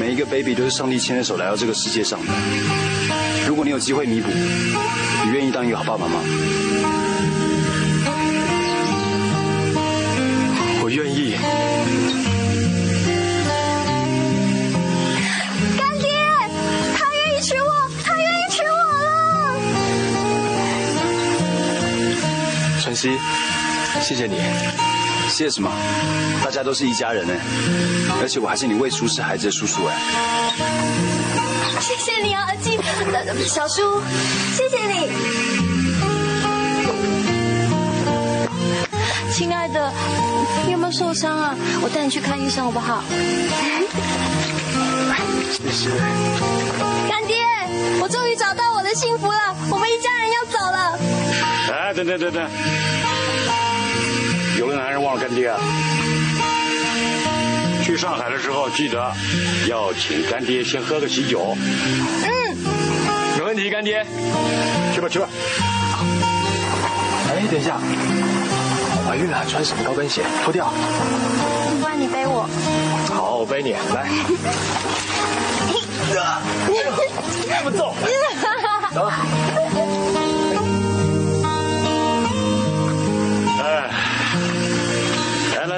[0.01, 2.33] 每一个 baby 都是上帝牵着手来到这个世界上的。
[3.47, 6.19] 如果你有机会弥补，你愿意当一个好爸爸吗？
[10.83, 11.37] 我愿意。
[15.77, 16.09] 干爹，
[16.97, 17.69] 他愿意娶我，
[18.03, 18.73] 他愿意娶我
[22.73, 22.81] 了。
[22.83, 23.11] 晨曦，
[24.01, 24.37] 谢谢你。
[25.35, 25.69] 谢什么？
[26.45, 27.41] 大家都是一家人哎，
[28.23, 29.97] 而且我还是你未出世孩子的叔叔哎。
[31.81, 32.79] 谢谢你啊，阿静，
[33.45, 34.01] 小叔，
[34.55, 35.11] 谢谢你。
[39.33, 39.93] 亲爱的，
[40.67, 41.57] 你有没有受伤啊？
[41.83, 43.03] 我带你去看医生好不好？
[45.51, 45.91] 谢谢。
[47.09, 47.37] 干爹，
[48.01, 50.99] 我终于找到我的幸福了，我们一家人要走了。
[51.73, 52.49] 哎，等等等等，
[54.59, 55.59] 有个男人忘了干爹啊！
[57.83, 59.13] 去上海的时候记得
[59.69, 61.57] 要请干爹先喝个喜酒。
[62.23, 62.57] 嗯，
[63.37, 64.07] 没问题，干爹。
[64.95, 65.29] 去吧去吧。
[67.29, 67.79] 哎，等一下，
[69.07, 70.23] 怀孕了还穿什么高跟鞋？
[70.45, 70.73] 脱掉。
[71.81, 72.49] 不然你背我。
[73.13, 74.09] 好，我背你，来。
[77.49, 77.95] 这么重。
[78.95, 79.11] 走。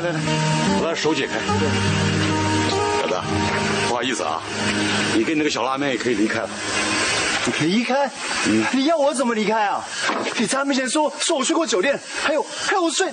[0.00, 0.20] 来来来
[0.82, 1.34] 把手解开。
[3.00, 3.18] 小子，
[3.88, 4.42] 不好意思啊，
[5.14, 6.50] 你跟那个小辣妹可以离开了。
[7.60, 8.10] 离开？
[8.72, 9.82] 你要我怎么离开啊？
[10.36, 13.10] 你在他面前说说我去过酒店，还有还有我睡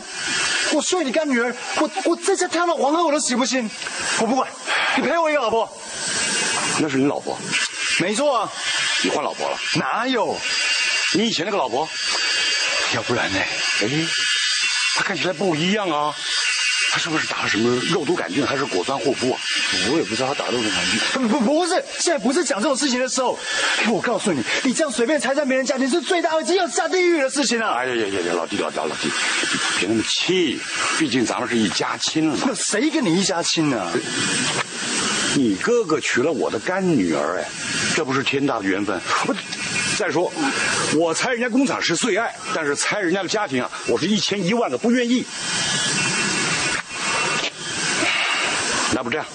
[0.74, 3.70] 我睡你干女儿，我我在家跳到黄河我都洗不清，
[4.20, 4.50] 我不管，
[4.98, 5.70] 你陪我一个老婆。
[6.80, 7.38] 那是你老婆？
[8.00, 8.52] 没错啊。
[9.04, 9.58] 你换老婆了？
[9.76, 10.38] 哪有？
[11.14, 11.88] 你以前那个老婆？
[12.96, 13.40] 要不然呢？
[13.82, 13.88] 哎，
[14.96, 16.14] 她看起来不一样啊。
[16.94, 19.40] 她是不是打了什么肉毒杆菌，还是果酸护肤啊？
[19.90, 21.28] 我也不知道他打肉毒杆菌。
[21.28, 23.36] 不不不是，现在不是讲这种事情的时候。
[23.90, 27.78] 我告诉你，你这样随便拆散别人家庭是最大恶极，要下地狱的事情啊！
[27.80, 29.10] 哎呀呀呀呀，老弟老弟老弟，
[29.80, 30.60] 别那么气，
[31.00, 32.44] 毕竟咱们是一家亲了嘛。
[32.46, 33.92] 那谁跟你一家亲呢？
[35.36, 37.50] 你哥哥娶了我的干女儿，哎，
[37.96, 39.02] 这不是天大的缘分。
[39.26, 39.36] 我
[39.98, 40.32] 再说，
[40.96, 45.26] 我猜人家工厂是最爱，但是猜人家的家庭啊，我是一千一万个不愿意。
[48.94, 49.26] 那不这样，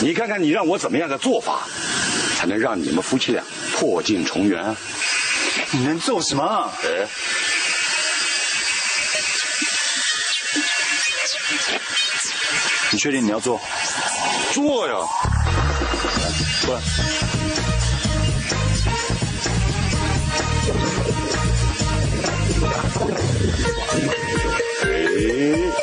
[0.00, 1.66] 你看看你让我怎么样的做法，
[2.38, 3.42] 才能让你们夫妻俩
[3.74, 4.76] 破镜重圆啊？
[5.72, 6.72] 你能做什么？
[6.84, 7.06] 哎，
[12.92, 13.60] 你确定你要做？
[14.52, 14.94] 做呀！
[16.66, 16.80] 过来。
[24.84, 24.86] 哎，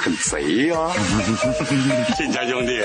[0.00, 0.76] 很贼呀、
[2.16, 2.80] 亲家兄弟。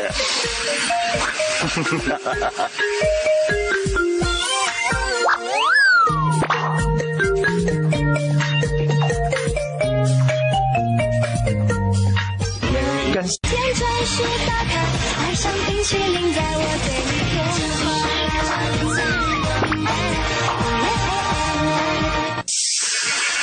[13.14, 13.38] 感谢。
[13.43, 14.74] 天真是打开，
[15.20, 17.53] 爱上冰淇淋在我嘴里变化。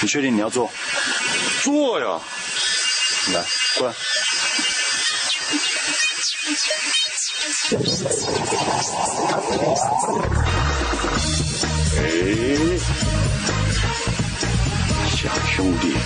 [0.02, 0.68] 你确定你要做？
[1.62, 2.18] 做呀！
[3.32, 3.44] 来，
[3.78, 3.94] 过来。
[11.96, 12.02] 哎，
[15.16, 15.96] 小兄弟，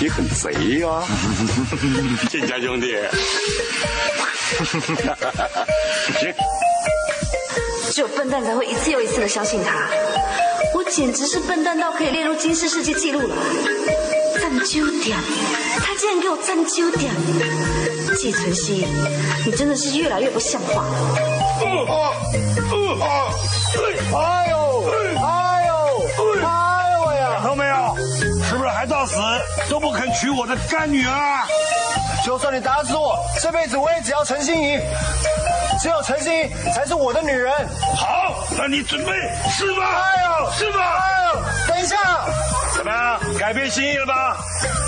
[0.00, 0.86] 你很贼呀、
[2.30, 2.96] 亲家兄弟。
[6.18, 6.34] 行，
[7.92, 9.88] 只有笨蛋才会一次又一次的相信他。
[10.74, 13.36] 我简直是笨蛋到可以列入今世世界纪录了。
[14.40, 15.18] 赞九点，
[15.84, 17.12] 他竟然给我站九点。
[18.16, 18.86] 季存希，
[19.46, 20.84] 你真的是越来越不像话。
[24.12, 26.04] 哎呦，哎呦，
[26.44, 27.38] 哎呦呀！
[27.40, 27.96] 看到没有？
[28.44, 29.16] 是不是还到死
[29.68, 31.46] 都不肯娶我的干女儿啊？
[32.24, 34.78] 就算你打死我，这辈子我也只要陈心怡，
[35.80, 37.52] 只有陈心怡才是我的女人。
[37.96, 39.12] 好，那你准备
[39.50, 39.86] 是吧？
[39.86, 40.98] 哎呦，是吧？
[40.98, 41.96] 哎呦，等一下，
[42.80, 43.20] 怎么样？
[43.38, 44.38] 改变心意了吧？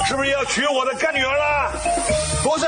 [0.06, 1.70] 是不是要娶我的干女儿了？
[2.42, 2.66] 不是，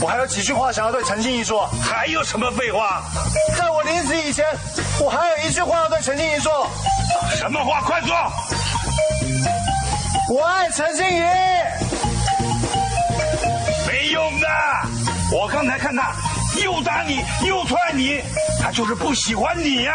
[0.00, 1.68] 我还有几句话想要对陈静怡说。
[1.82, 3.02] 还有什么废话？
[3.58, 4.46] 在我临死以前，
[5.02, 6.66] 我还有一句话要对陈静怡说。
[7.36, 7.82] 什么话？
[7.82, 8.16] 快说！
[10.30, 11.22] 我爱陈静怡。
[13.86, 14.48] 没用的，
[15.30, 16.10] 我刚才看他
[16.62, 18.22] 又打你又踹你，
[18.60, 19.92] 他就是不喜欢你呀！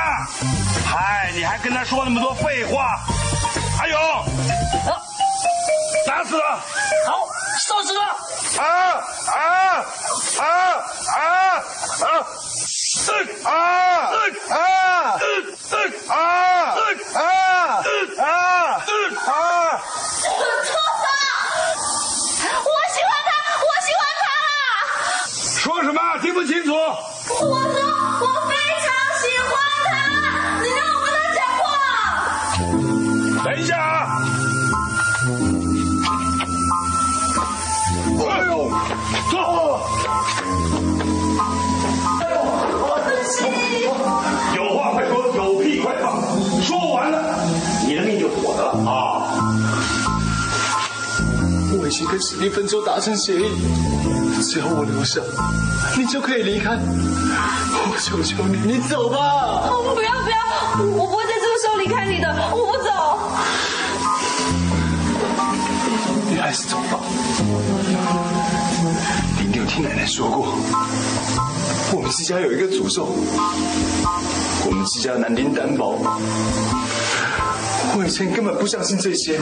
[0.85, 2.99] 嗨，你还跟他说那么多废话？
[3.77, 4.23] 还有，啊，
[6.07, 6.59] 打死了！
[7.07, 7.27] 好，
[7.59, 8.01] 收拾了！
[8.59, 8.65] 啊
[9.27, 9.37] 啊
[10.39, 10.43] 啊
[11.17, 12.01] 啊啊！
[13.43, 13.51] 啊啊
[14.49, 15.01] 啊啊
[17.17, 17.81] 啊
[18.19, 18.25] 啊
[19.25, 19.33] 啊！
[52.13, 53.49] 跟史蒂芬周达成协议，
[54.43, 55.19] 只要我留下，
[55.97, 56.77] 你就可以离开。
[56.77, 59.71] 我求求你，你走吧。
[59.95, 60.37] 不要不要，
[60.95, 62.91] 我不会在这个时候离开你的，我不走。
[66.29, 66.99] 你还是走吧。
[69.39, 70.53] 你一定有听奶奶说过，
[71.93, 73.07] 我们之家有一个诅咒，
[74.67, 75.97] 我们之家男丁单薄。
[77.95, 79.39] 我以前根本不相信这些，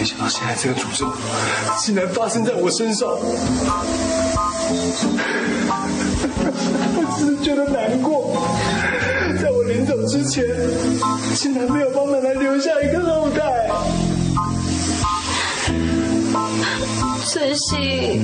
[0.00, 1.12] 没想到现在这个诅咒
[1.78, 3.06] 竟然发生在我身上。
[6.96, 8.34] 我只是觉得难过，
[9.42, 10.42] 在我临走之前，
[11.34, 13.68] 竟然没有帮奶奶留下一个后代。
[17.26, 18.22] 晨曦，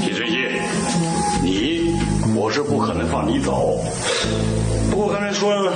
[0.00, 0.38] 铁晨曦，
[1.42, 1.94] 你
[2.34, 3.84] 我是不可能放你走。
[4.90, 5.70] 不过刚才说，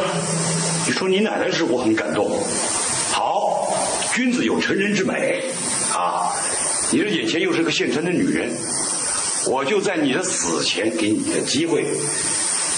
[0.86, 2.30] 你说你奶奶时，我很感动。
[4.14, 5.42] 好，君子有成人之美
[5.92, 6.30] 啊！
[6.92, 8.48] 你这眼前又是个现成的女人，
[9.50, 11.84] 我就在你的死前给你个机会，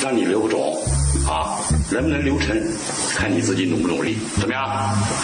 [0.02, 0.82] 让你留个种
[1.28, 1.60] 啊，
[1.90, 2.56] 能不能留成，
[3.14, 4.66] 看你自己努不努力，怎么样？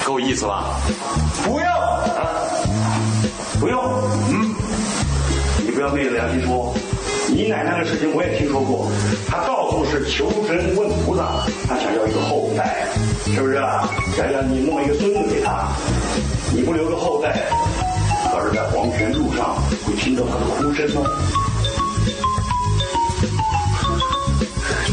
[0.04, 0.78] 够意思吧？
[1.44, 2.28] 不用啊！
[3.58, 3.82] 不用，
[4.30, 4.54] 嗯，
[5.64, 6.76] 你不要昧着良心说，
[7.34, 8.92] 你奶奶的事情我也听说过，
[9.26, 12.86] 她到处是求神问菩萨，她想要一个后代，
[13.24, 13.88] 是不是啊？
[14.14, 15.72] 想让你弄一个孙子给她，
[16.52, 17.48] 你不留个后代，
[18.30, 19.56] 可是在黄泉路上
[19.86, 21.08] 会听到她的哭声吗？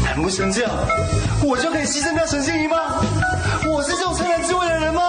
[0.02, 0.72] 难不成这样，
[1.44, 3.04] 我就可以牺牲掉陈心怡吗？
[3.68, 5.02] 我是这种趁人之危的人吗？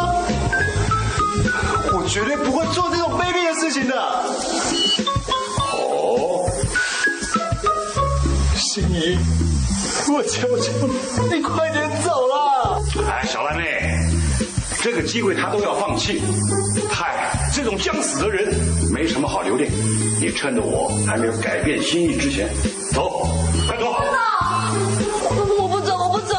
[1.93, 3.95] 我绝对不会做这种卑鄙的事情的。
[8.73, 9.17] 心怡，
[10.13, 12.79] 我求求你，你快点走啦！
[13.05, 13.99] 哎，小兰妹，
[14.81, 16.21] 这个机会他都要放弃。
[16.89, 18.55] 嗨，这种将死的人
[18.89, 19.69] 没什么好留恋。
[20.21, 22.47] 你趁着我还没有改变心意之前，
[22.93, 23.27] 走，
[23.67, 23.93] 快走！
[25.59, 26.33] 我不走，我不走，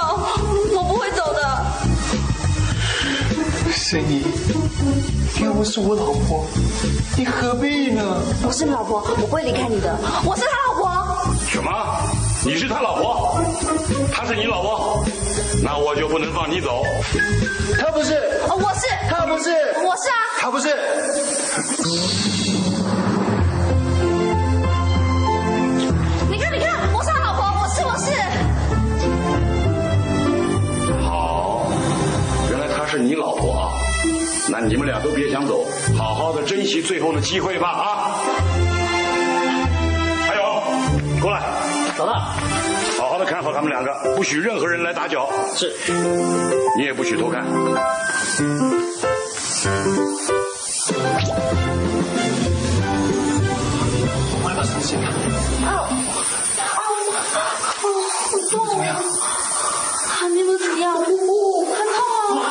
[0.74, 1.66] 我不会走的。
[3.74, 4.24] 心怡，
[5.38, 6.46] 你又不是我老婆，
[7.14, 8.02] 你何必呢？
[8.42, 9.94] 我是老婆，我不会离开你的。
[10.24, 10.90] 我是他老婆。
[11.46, 11.70] 什么？
[12.45, 13.40] 你是他老婆？
[14.12, 15.05] 他是你老婆？
[15.62, 16.82] 那我就不能放你走。
[17.78, 18.14] 他不是，
[18.49, 19.51] 哦，我是，他不是，
[19.84, 20.68] 我是啊，他不是。
[26.28, 28.11] 你看，你看，我是他老婆，我是，我是。
[31.03, 31.70] 好，
[32.51, 33.70] 原来他是你老婆啊。
[34.51, 35.64] 那你们俩都别想走，
[35.97, 38.18] 好好的珍惜最后的机会吧啊！
[40.26, 40.61] 还有，
[41.20, 41.40] 过来，
[41.97, 42.34] 走了。
[42.99, 45.28] 好好的看好他们两个，不许任何人来打搅。
[45.55, 45.74] 是，
[46.76, 47.45] 你也不许偷看。
[54.43, 55.03] 我来把绳子解开。
[55.66, 55.90] 啊啊
[56.61, 56.70] 啊！
[56.72, 57.82] 好痛！
[58.68, 59.03] 怎么样？
[60.07, 62.45] 还没有怎么样，呜，很痛啊！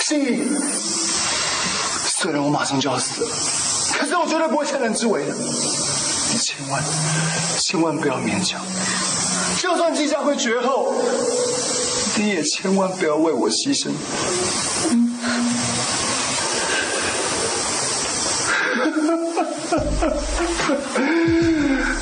[0.00, 0.48] 心怡，
[2.06, 3.30] 虽然我马上就要死了，
[3.98, 5.34] 可是我绝对不会趁人之危的。
[6.56, 6.80] 千万
[7.58, 8.60] 千万不要勉强，
[9.60, 10.94] 就算季家会绝后，
[12.16, 13.90] 你也千万不要为我牺牲。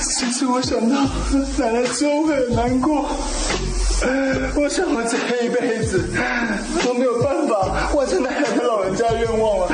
[0.03, 0.97] 其实我想到
[1.57, 3.09] 奶奶之后会很难过，
[4.55, 6.11] 我想我这一辈子
[6.85, 9.73] 都没有办法完成奶奶的老人家愿望了。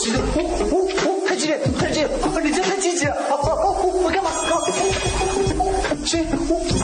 [0.00, 1.04] 你真的愿意为我牺牲？
[1.04, 2.08] 哦哦哦，太激烈，太激烈！
[2.42, 3.14] 你真的太积极了！
[3.30, 4.30] 哦哦哦，我干嘛？
[6.06, 6.78] 信，不要停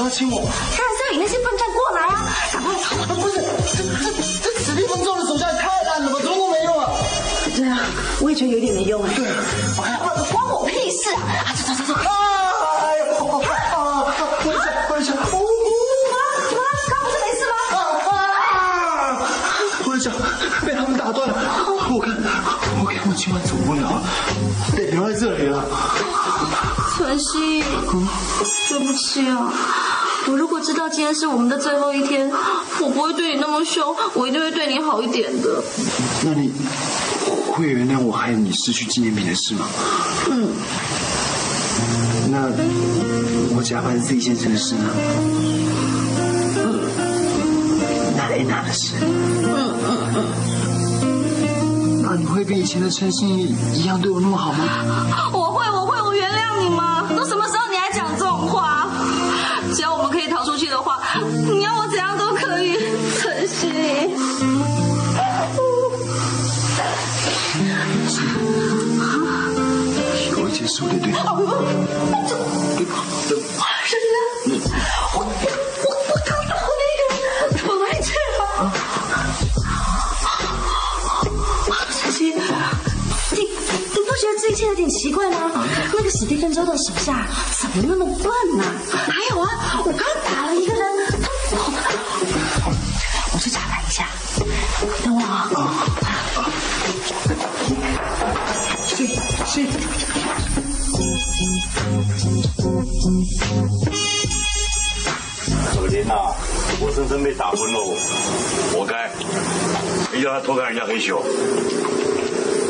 [0.00, 0.40] 不要亲我！
[0.40, 2.24] 当然是要引那些笨蛋过来啊！
[2.50, 2.96] 赶快逃！
[3.20, 3.36] 不是，
[3.76, 4.08] 这这
[4.40, 6.88] 这史蒂芬做的手下也太烂了吧，怎么都没用啊！
[7.54, 7.80] 对啊，
[8.22, 9.10] 我也觉得有点没用啊。
[9.14, 9.28] 对，
[9.76, 9.82] 我
[10.32, 11.20] 关我屁事啊！
[11.44, 12.00] 啊，走走走走！
[12.80, 13.04] 哎呦，
[13.44, 14.08] 啊，
[14.42, 15.12] 跪下跪下！
[15.12, 15.28] 怎么？
[15.28, 16.64] 怎么？
[16.88, 17.52] 刚不是没事吗？
[18.08, 19.20] 啊！
[19.84, 20.10] 我的脚
[20.64, 21.36] 被他们打断了，
[21.90, 22.16] 我看
[22.80, 24.00] 我看我今晚走不了了，
[24.74, 25.62] 得留在这里了。
[26.96, 27.62] 晨曦，
[28.68, 29.50] 对不起啊！
[30.60, 32.30] 我知道今天是我们的最后一天，
[32.82, 35.62] 我不会对你那么凶，我一定会对你好一点的。
[36.22, 36.52] 那你
[37.50, 39.64] 会原谅我害你失去纪念品的事吗？
[40.30, 40.48] 嗯，
[42.30, 42.52] 那
[43.56, 44.90] 我假扮 Z 先生的事呢？
[46.58, 46.78] 嗯，
[48.18, 48.96] 那 Anna 的事？
[49.00, 49.48] 嗯
[49.82, 52.02] 嗯嗯。
[52.02, 55.30] 那你会跟以前的陈心怡一样对我那么好吗？
[55.32, 56.99] 我会，我会，我原谅你吗？
[63.60, 63.68] 晨
[68.08, 68.16] 曦。
[70.30, 72.96] 有一件事我得对你，对吧？
[73.28, 73.60] 对吧？
[73.84, 74.56] 什么？
[75.12, 77.00] 我我我刚打的那个
[77.58, 78.08] 跑哪里去
[78.38, 78.40] 了？
[81.92, 82.18] 晨曦，
[83.32, 85.36] 你你不觉得这一切有点奇怪吗？
[85.92, 87.26] 那个史蒂芬周的手下
[87.60, 88.24] 怎么那么笨
[88.56, 88.64] 呢、
[107.30, 107.94] 被打昏喽，
[108.72, 109.08] 活该！
[110.10, 111.16] 谁叫他偷看人家黑咻？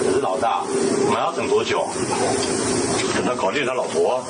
[0.04, 0.62] 可是老大，
[1.06, 1.88] 我们要等多久？
[3.14, 4.22] 等他搞定他老婆。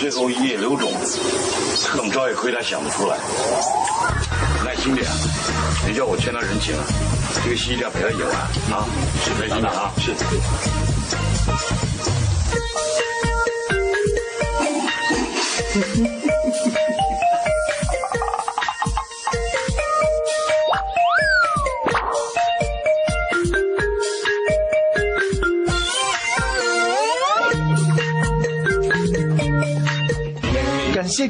[0.00, 0.90] 最后一夜留种，
[1.92, 3.18] 这种招也亏他想得出来。
[4.64, 5.06] 耐心点，
[5.84, 6.82] 谁叫我欠他人情了？
[7.44, 8.34] 这个戏一定要陪他演完
[8.72, 8.88] 啊！
[9.22, 9.92] 是耐心点啊！
[10.00, 10.14] 是。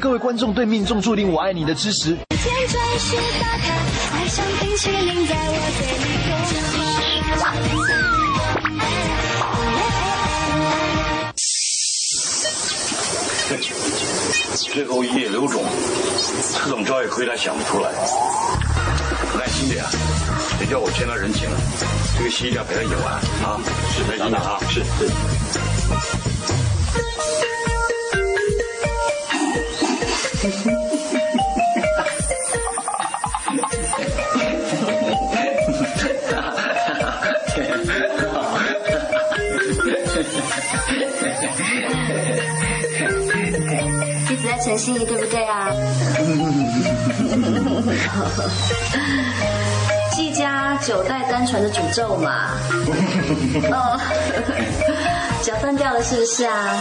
[0.01, 2.17] 各位观众对命中注定我爱你的支持。
[2.29, 3.77] 天转是打开，
[4.17, 6.41] 爱像冰淇淋在我嘴里融
[14.73, 15.63] 最后一夜留种，
[16.65, 17.91] 这种招也亏他想不出来。
[19.37, 19.85] 耐心点，
[20.57, 21.55] 别叫我欠他人情了？
[22.17, 23.13] 这个戏一定要陪他演完
[23.45, 23.61] 啊！
[23.95, 24.57] 是耐心点啊！
[24.67, 25.11] 是是。
[30.43, 30.47] 一
[44.35, 45.69] 直在陈心怡，对不对啊？
[50.15, 52.57] 季家九代单传的诅咒嘛。
[53.69, 53.99] 哦，
[55.43, 56.75] 脚断掉了是不是啊？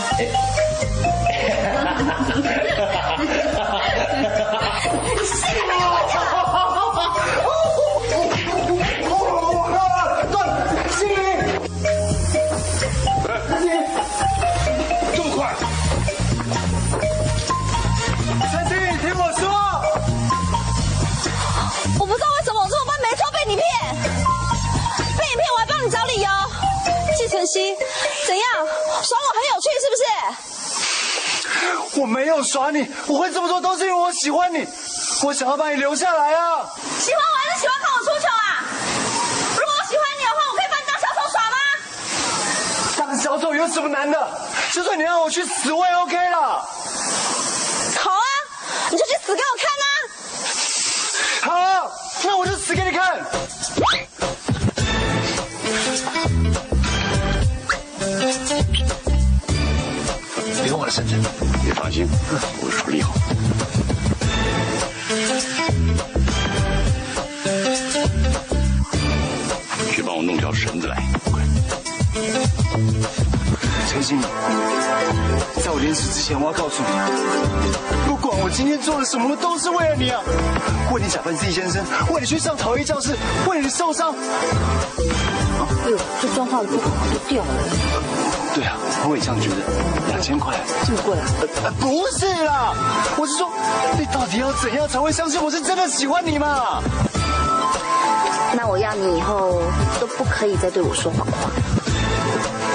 [32.42, 34.66] 耍你，我会这么做都是因为我喜欢你，
[35.22, 36.68] 我想要把你留下来啊！
[36.98, 38.64] 喜欢我还是喜欢看我出糗啊？
[39.56, 41.56] 如果我喜欢你的话，我可以把你当小丑耍吗？
[42.96, 44.28] 当小丑有什么难的？
[44.72, 46.66] 就算你让我去死，我也 OK 了。
[47.98, 48.22] 好啊，
[48.90, 49.84] 你就去死给我看啊！
[51.42, 51.92] 好，
[52.24, 53.24] 那我就死给你看。
[60.62, 61.14] 别动我的身子。
[61.64, 63.14] 你放心我会处理好。
[69.90, 70.96] 去帮我弄条绳子来
[73.88, 74.26] 陈新明
[75.62, 76.88] 在我临死之前我要告诉你
[78.06, 80.20] 不管我今天做了什么都是为了你啊。
[80.92, 83.14] 为你假扮自己先生为你去上陶艺教室
[83.48, 84.14] 为你受伤。
[85.84, 88.19] 哎呦这妆化的不好都掉了。
[88.54, 88.76] 对啊，
[89.08, 89.56] 我也这样觉得。
[90.08, 91.24] 两千块，这么贵啊？
[91.64, 92.74] 呃，不是啦，
[93.16, 93.48] 我是说，
[93.98, 96.82] 你到底要怎样才会相信我是真的喜欢你嘛？
[98.52, 99.62] 那我要你以后
[100.00, 101.50] 都不可以再对我说谎话。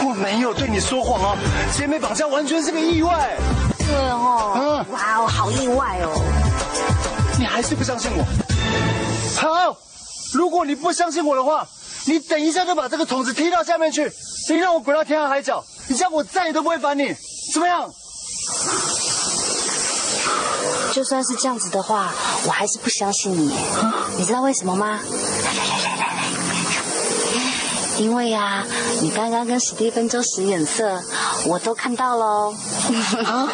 [0.08, 1.38] 我没有对你说谎啊，
[1.76, 3.36] 姐妹绑架完全是个意外。
[3.80, 6.22] 对哦，嗯，哇哦，好意外哦。
[7.38, 8.24] 你还是不相信我？
[9.36, 9.76] 好，
[10.34, 11.68] 如果你不相信我的话，
[12.06, 14.10] 你等一下就把这个桶子踢到下面去，
[14.46, 17.16] 谁让我滚到天涯海角，你这样我再也都不会烦你，
[17.52, 17.90] 怎么样？
[20.94, 22.14] 就算是这样子的话，
[22.46, 23.52] 我还是不相信你。
[24.18, 25.00] 你知道为什么吗？
[27.98, 28.64] 因为呀，
[29.02, 31.02] 你刚刚跟史蒂芬周使眼色，
[31.46, 32.54] 我都看到喽。
[33.26, 33.50] 啊！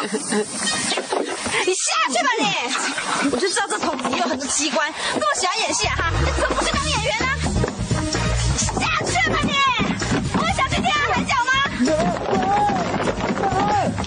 [1.64, 3.30] 你下去吧你！
[3.30, 6.12] 我就知道这桶里有很多机关，那么喜欢演戏啊哈！
[6.20, 6.70] 你怎么不去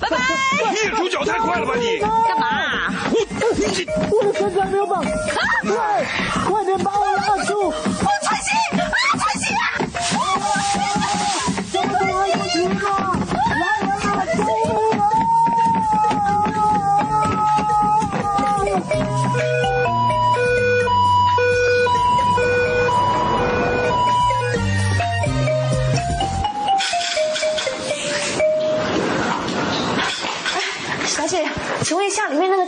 [0.02, 0.18] 拜拜！
[0.84, 2.00] 你主角太快了吧你！
[2.00, 2.46] 干嘛？
[4.12, 6.06] 我的身材没有绑，快，
[6.48, 7.74] 快点把我拉住！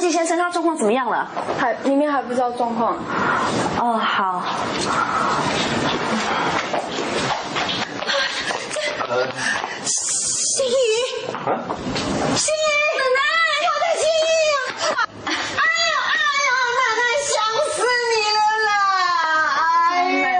[0.07, 1.29] 季先生他状况怎么样了？
[1.59, 2.95] 还明明还不知道状况。
[3.77, 4.41] 哦，好。
[9.83, 10.71] 心怡，
[11.33, 11.59] 啊？
[12.35, 13.19] 心怡，奶奶，
[13.67, 14.57] 我的心怡啊！
[15.25, 16.15] 哎呦哎
[16.47, 17.35] 呦，奶奶想
[17.75, 17.77] 死
[18.07, 18.71] 你了啦！
[19.91, 20.39] 哎呦，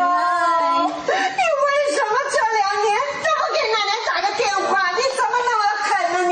[1.08, 2.88] 你为什么这两年
[3.20, 4.72] 都不给奶奶打个电话？
[4.96, 6.16] 你怎么那么狠呢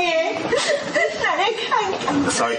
[1.22, 2.00] 奶奶看看。
[2.30, 2.58] Sorry。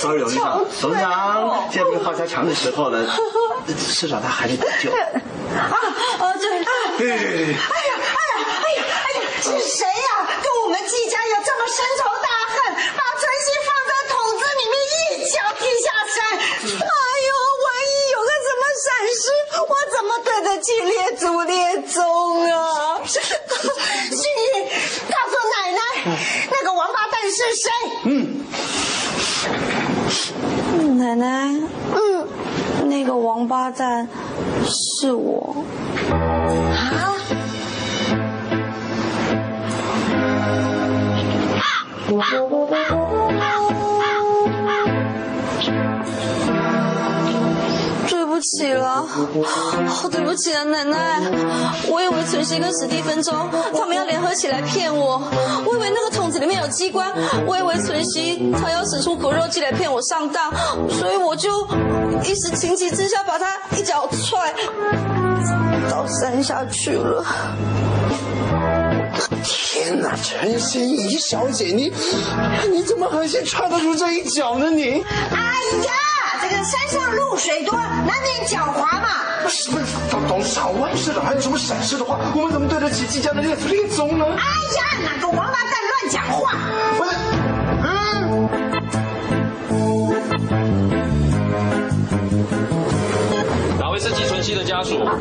[0.00, 3.04] Sorry，董事长，董事长，现在不家强的时候了，
[3.68, 4.90] 至少他还得救。
[4.90, 4.96] 啊
[5.52, 6.64] 啊对啊！
[6.96, 7.54] 对对对对。
[7.54, 9.22] 哎呀哎呀哎呀哎呀！
[9.42, 10.24] 是谁呀？
[10.42, 12.56] 跟我们季家有这么深仇大恨，
[12.96, 16.16] 把存心放在桶子里面一脚踢下山。
[16.40, 16.88] 哎
[17.28, 17.30] 呦，
[17.60, 18.88] 万一有个什么闪
[19.20, 19.22] 失，
[19.68, 21.52] 我怎么对得起列祖列
[21.92, 22.00] 宗
[22.48, 23.04] 啊？
[23.04, 24.64] 心怡，
[25.10, 25.78] 告诉奶奶，
[26.50, 27.70] 那个王八蛋是谁？
[28.06, 28.29] 嗯。
[31.14, 31.60] 奶奶，
[31.92, 34.06] 嗯，那个王八蛋
[34.64, 35.64] 是我。
[36.10, 37.16] 啊？
[48.40, 49.06] 起了，
[49.86, 51.20] 好对不起啊，奶奶。
[51.88, 53.32] 我以为存心跟史蒂芬周
[53.78, 55.22] 他们要联合起来骗我，
[55.64, 57.12] 我以为那个桶子里面有机关，
[57.46, 60.52] 我以为存心他要使出苦肉计来骗我上当，
[60.88, 61.66] 所以我就
[62.24, 64.54] 一时情急之下把他一脚踹
[65.90, 67.24] 到山下去了。
[69.42, 71.92] 天哪，陈心怡小姐，你
[72.70, 74.70] 你怎么狠心踹得出这一脚呢？
[74.70, 75.02] 你？
[75.30, 75.38] 哎
[75.84, 75.92] 呀，
[76.60, 79.08] 这个山上露水多，难免狡猾嘛。
[79.48, 79.80] 什么
[80.10, 84.26] 董董事长、万事了，还有什么闪失的话，我们怎么对得起季家的列祖列宗呢？
[84.26, 84.44] 哎
[84.76, 86.39] 呀，哪个王八蛋乱讲话！
[94.54, 94.98] 的家属？
[94.98, 95.14] 哦，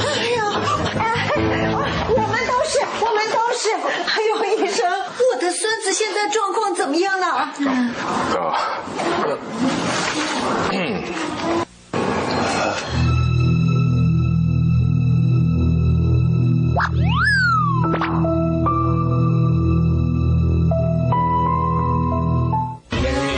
[0.00, 0.38] 哎呀，
[2.08, 3.62] 我们都是，我们都是。
[4.06, 4.32] 哎呦，
[4.64, 4.84] 医生，
[5.32, 7.26] 我的孙子现在状况怎么样了？
[7.26, 7.52] 啊，
[10.72, 11.02] 嗯。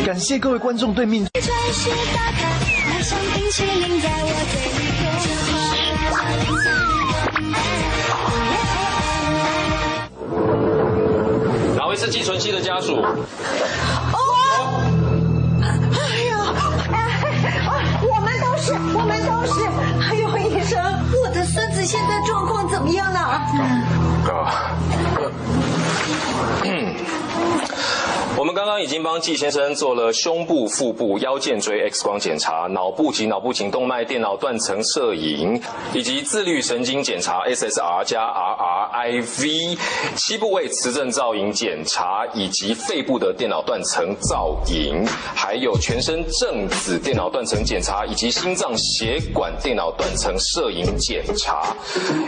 [0.05, 1.27] 感谢各位观众对命。
[11.77, 12.97] 哪位是季存熙的家属？
[12.97, 13.05] 哦，
[15.63, 16.37] 哎呀，
[16.93, 16.97] 哎，
[18.03, 19.55] 我们都是，我们都是。
[20.03, 20.83] 哎呦，医生，
[21.23, 23.21] 我的孙子现在状况怎么样了？
[23.21, 24.75] 啊，
[26.65, 26.95] 嗯，
[28.39, 35.59] 我们刚刚已经帮季先生做了胸部、腹部、腰间椎 X 光检查，脑部及脑部颈动脉电脑断层摄影，
[35.95, 39.79] 以及自律神经检查 SSR 加 RRIV，
[40.17, 45.03] 七部位磁振造影检查，以及肺部的电脑断层造影，
[45.35, 51.75] 还有全身正子电脑断层检查，以及心脏血管电脑断层摄影检查。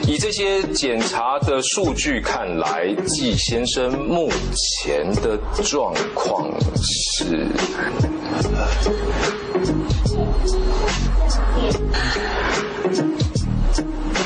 [0.07, 6.51] 以这些检查的数据看来，季先生目前的状况
[6.83, 7.49] 是。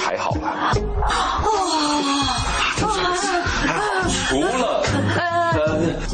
[0.04, 0.72] 还好啦，
[4.28, 4.81] 除了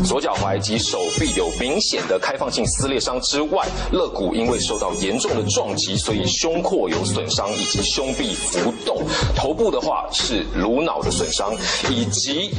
[0.09, 9.07] 左脚踝及手臂有明显的开放性撕裂伤之外，肋骨因为受到严重的撞击，所以胸廓有损伤以及胸壁浮动。
[9.37, 11.55] 头部的话是颅脑的损伤
[11.91, 12.51] 以及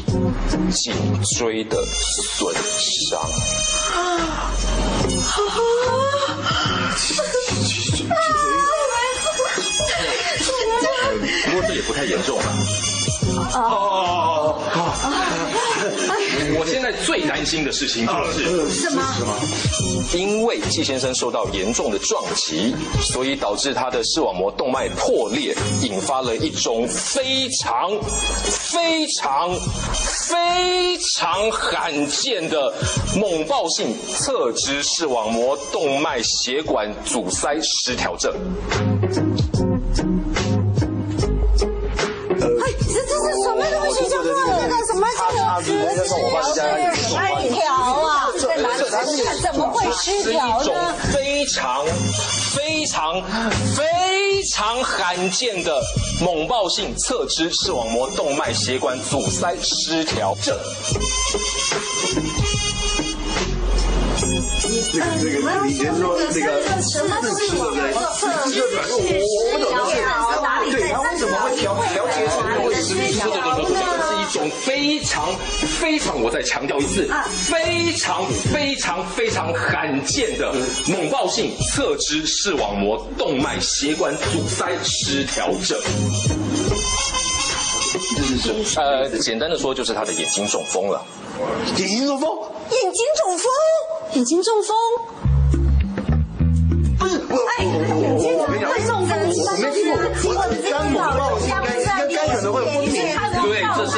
[0.70, 0.94] 颈
[1.24, 1.76] 椎的
[2.38, 2.54] 损
[3.10, 3.20] 伤。
[11.46, 12.46] 不过这也不太严重了。
[13.54, 15.18] 哦，我现在
[17.20, 19.04] 最担心的事情就是什么？
[20.14, 27.92] 因为季先生受到严重的撞击，所以导致他的视网膜动脉破裂，引发了一种非常、
[28.46, 29.54] 非常、
[30.30, 32.74] 非常罕见的
[33.18, 38.34] 猛暴性侧支视网膜动脉血管阻塞失调症。
[45.64, 47.10] 这个失
[47.50, 48.28] 调啊？
[48.40, 48.82] 在哪里？
[49.42, 50.94] 怎么会失是一调种呢？
[51.12, 51.86] 非常、
[52.54, 53.22] 非常、
[53.76, 55.82] 非常罕见的
[56.22, 60.58] 猛暴性侧支视网膜动脉血管阻塞失调症。
[64.92, 67.78] 这个这个，你先说这个什么是我们
[68.14, 68.94] 测试我
[69.52, 69.92] 不懂的是
[70.42, 73.99] 哪里对，他为什么会调调节成会失调对对对对，这是一
[74.40, 75.28] 种非常
[75.80, 77.10] 非常，我再强调一次，
[77.50, 80.54] 非常非常非常罕见的
[80.88, 85.78] 猛暴性侧支视网膜动脉血管阻塞失调症。
[88.78, 91.04] 呃，简单的说就是他的眼睛中风了。
[91.78, 92.30] 眼睛中风？
[92.70, 93.52] 眼睛中风，
[94.14, 94.76] 眼睛中风。
[97.00, 99.18] 不是我，哎，眼睛怎么会中风？
[99.18, 99.96] 我没听过，
[100.30, 100.36] 我
[100.70, 102.92] 肝猛爆性肝肝肝可能会昏迷。
[103.42, 103.94] 对，这是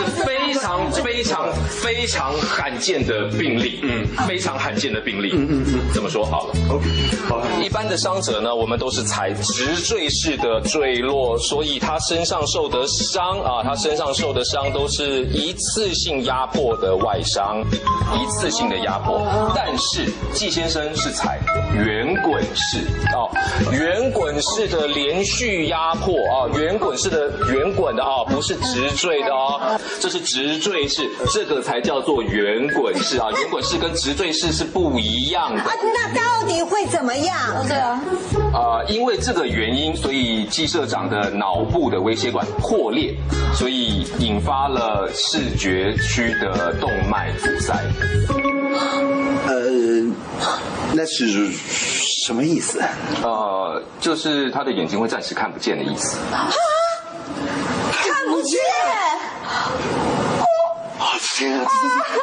[2.01, 6.85] 非常罕见的病例，嗯，非常罕见的病例，嗯嗯嗯，这么说好了，OK，
[7.29, 7.39] 好。
[7.61, 17.63] 一般的伤者呢，我们都是采直坠式的坠落，所以他身上受的伤啊，他身上受的伤都是一次性压迫的外伤，
[18.15, 19.21] 一次性的压迫。
[19.53, 21.39] 但是季先生是采
[21.75, 22.79] 圆滚式
[23.13, 23.29] 哦，
[23.71, 35.61] 圆滚式的连续压迫啊，圆滚式的圆滚的啊，不是直坠的哦，这是直坠式，这个才叫做圆滚式啊， 圆滚式跟直坠式是不一样的。
[35.61, 37.35] 啊，那到底会怎么样？
[37.67, 37.99] 对啊，
[38.53, 43.15] 呃，因为这个原因，所以季社长的脑部的微血管破裂，
[43.55, 47.73] 所以引发了视觉区的动脉阻塞。
[49.47, 50.13] 呃，
[50.93, 52.81] 那是什么意思？
[53.23, 56.17] 呃，就是他的眼睛会暂时看不见的意思。
[56.31, 58.59] 看不见。
[61.01, 61.67] 啊天啊，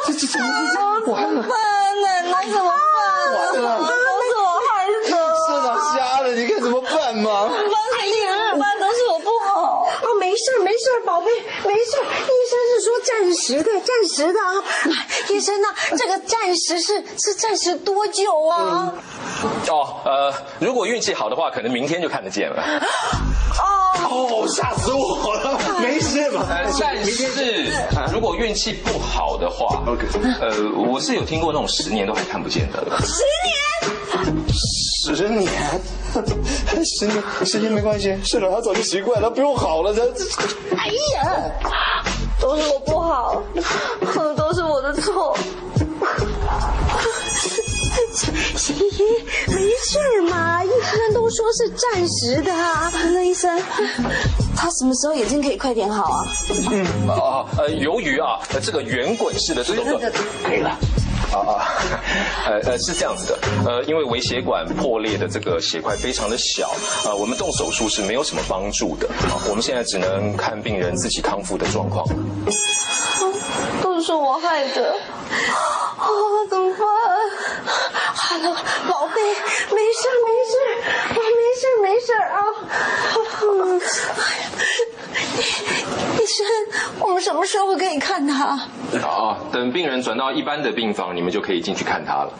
[0.07, 0.47] 这这这怎么
[1.05, 1.41] 会完了？
[1.43, 2.07] 办呢？
[2.31, 3.77] 那怎么办呢？
[3.77, 3.91] 都
[4.23, 4.95] 是我害的。
[5.45, 7.49] 社长瞎了，你看怎么办嘛？
[7.49, 8.79] 办怎么办？
[8.79, 9.85] 都是我不好。
[10.01, 11.29] 哦，没事儿没事儿，宝贝，
[11.65, 12.03] 没事儿。
[12.05, 14.63] 医生是说暂时的，暂时的啊。
[15.27, 15.67] 医生呢？
[15.97, 18.93] 这个暂时是是暂时多久啊？
[19.67, 22.63] 哦，呃，如果运气好的话，可能明天就看得见了。
[24.09, 25.59] 哦，吓死我了！
[25.81, 26.45] 没事吧？
[26.49, 30.07] 呃，但是如果运气不好的话，OK，
[30.41, 30.49] 呃，
[30.91, 32.79] 我是有听过那种十年都还看不见的。
[33.05, 33.55] 十年？
[35.15, 35.51] 十年？
[36.83, 37.23] 十年？
[37.45, 40.25] 十年没关系，社长他早就习惯了，不用好了，这这。
[40.75, 41.51] 哎呀，
[42.41, 43.41] 都是我不好，
[44.35, 45.37] 都是我的错。
[48.13, 49.03] 嘻嘻，
[49.47, 49.55] 没
[49.85, 52.91] 事嘛，医生都说是暂时的啊。
[53.13, 53.61] 那医生，
[54.55, 56.27] 他什么时候眼睛可以快点好啊？
[56.71, 59.85] 嗯，啊，呃，由于啊，这个圆滚式的这种，
[60.43, 60.77] 可以了。
[61.31, 61.61] 啊，啊，
[62.47, 66.71] 呃呃是这样子的，呃，因为微血管破裂的这个血块非常的小，
[67.05, 72.03] 呃，我们动手术是没有什么帮助的，啊，我们现在只能看病人自己康复的状况。
[73.83, 74.95] 都是我害的，
[75.99, 76.07] 啊，
[76.49, 76.81] 怎么办？
[78.15, 78.55] 好了，
[78.87, 80.53] 宝贝，没事没事，
[81.09, 82.37] 我没事没事啊。
[86.17, 86.45] 医生，
[86.99, 88.57] 我们什么时候可以看他？
[89.05, 92.33] 啊，等病人转到一般的病房，你们就可以进去看他了。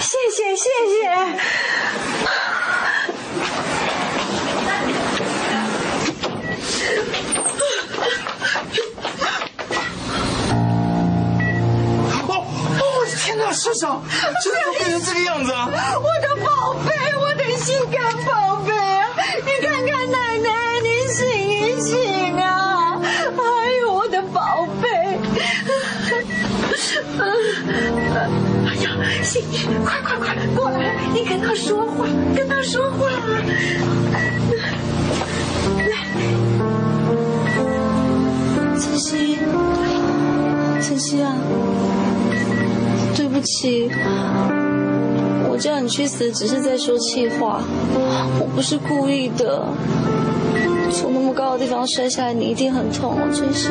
[0.00, 1.10] 谢谢谢谢。
[13.32, 14.02] 天哪，社长，
[14.44, 15.66] 真的要变成这个样子啊！
[15.72, 19.08] 我的宝贝，我的心肝宝贝啊！
[19.46, 20.50] 你看看奶奶，
[20.82, 23.00] 你醒一醒啊！
[23.02, 23.40] 哎
[23.80, 25.16] 呦，我的宝贝！
[28.68, 28.90] 哎呀，
[29.22, 29.42] 醒，
[29.82, 32.04] 快快快，过来，你跟他说话，
[32.36, 33.08] 跟他说话。
[38.78, 39.38] 晨曦，
[40.82, 41.34] 晨曦啊，
[43.42, 43.90] 对不起，
[45.50, 47.60] 我叫你去死只是在说气话，
[48.38, 49.66] 我不是故意的。
[50.92, 53.70] 从那么高的地方摔下来，你一定很痛哦，晨曦。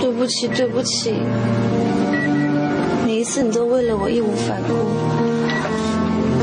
[0.00, 1.14] 对不起，对不起，
[3.04, 4.72] 每一次你都为了我义无反顾，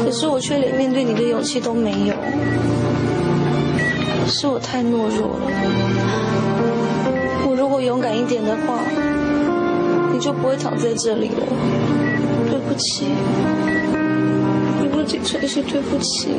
[0.04, 2.14] 可是我却连面对你的勇气都没有。
[4.28, 5.46] 是我太懦弱了。
[7.48, 8.84] 我如果勇敢一点的话，
[10.12, 11.44] 你就不会躺在这里了。
[12.50, 13.06] 对不起，
[14.82, 16.30] 你不仅，真是对不起。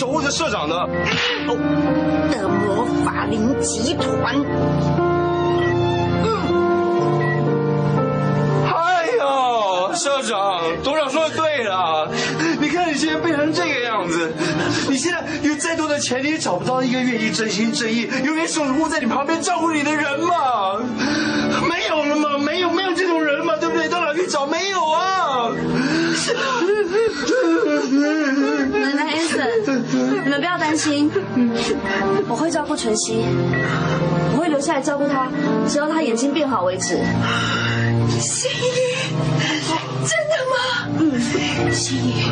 [0.00, 0.74] 守护着社长的。
[2.30, 4.34] 的魔法林集团。
[8.72, 12.08] 哎呦，社长，董事长说的对了，
[12.58, 14.32] 你看你现在变成这个样子，
[14.88, 20.80] 你现在有再多的钱，你也找不到一个愿意真心真意、永远守护在你旁边照顾你的人嘛？
[21.68, 22.38] 没有了嘛？
[22.38, 22.94] 没有没有
[30.40, 31.10] 们不要担心，
[32.26, 33.22] 我会照顾晨曦，
[34.32, 35.28] 我会留下来照顾他，
[35.68, 36.96] 直到他眼睛变好为止。
[38.18, 39.12] 心怡，
[40.00, 40.88] 真的吗？
[40.98, 41.20] 嗯，
[41.70, 42.24] 心怡，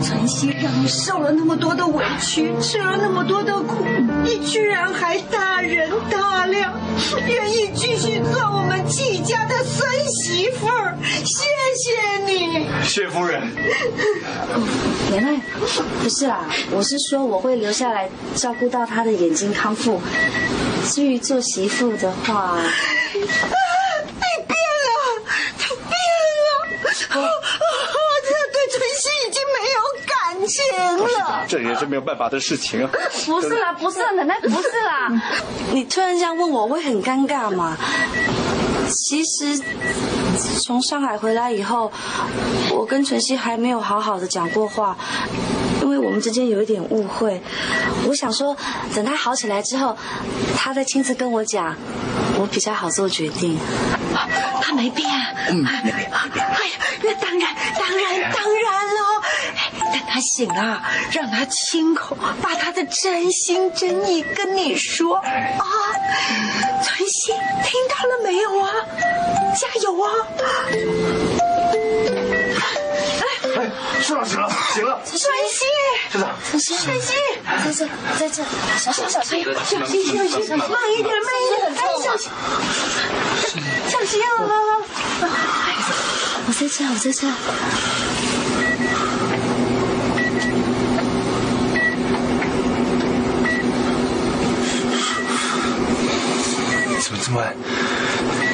[0.00, 3.84] 晨曦让你受了那么多的委屈，吃了那么多的苦，
[4.24, 6.72] 你居然还大人大量，
[7.26, 11.44] 愿意继续做我们季家的孙媳妇儿，谢
[11.76, 12.66] 谢你。
[12.84, 13.42] 谢夫人，
[15.12, 15.40] 原来，
[16.02, 20.00] 不是啦，我是说我会留下来照顾到他的眼睛康复。
[20.84, 22.58] 至于做媳妇的话，
[23.12, 24.56] 你变
[24.86, 24.90] 了，
[25.58, 25.90] 他变
[26.46, 26.48] 了，
[27.10, 27.28] 啊啊！
[28.22, 30.14] 他对晨曦已经没有感
[30.46, 30.56] 情
[30.98, 31.26] 了。
[31.46, 32.90] 这也是没有办法的事情啊。
[33.26, 35.22] 不是啦，不是啦，奶奶不是啦。
[35.72, 37.76] 你突然这样问我，我会很尴尬嘛。
[38.88, 39.60] 其实
[40.62, 41.90] 从上海回来以后，
[42.72, 44.96] 我跟晨曦还没有好好的讲过话，
[45.82, 47.40] 因为我们之间有一点误会。
[48.06, 48.56] 我想说，
[48.94, 49.96] 等他好起来之后，
[50.56, 51.74] 他再亲自跟我讲，
[52.38, 53.58] 我比较好做决定。
[54.62, 55.08] 他没变。
[55.50, 56.10] 嗯，没变。
[56.10, 58.54] 哎呀，那当然，当然，当
[60.16, 60.82] 他醒了，
[61.12, 65.28] 让他亲口把他的真心真意跟你说啊。
[66.82, 67.32] 晨曦，
[67.62, 68.72] 听到了没有啊？
[69.54, 70.08] 加油啊！
[73.56, 73.70] 哎，
[74.00, 76.34] 社长醒了，醒了。
[76.50, 77.12] 晨曦，晨曦，晨曦，
[77.62, 77.86] 在这，
[78.18, 78.42] 在这，
[78.78, 80.66] 小心小心，小心小心，慢
[80.96, 82.32] 一点，慢一点，哎，小心，
[83.86, 84.24] 小心啊！
[86.48, 87.28] 我在这，我在这。
[97.06, 97.54] 怎么这么暗？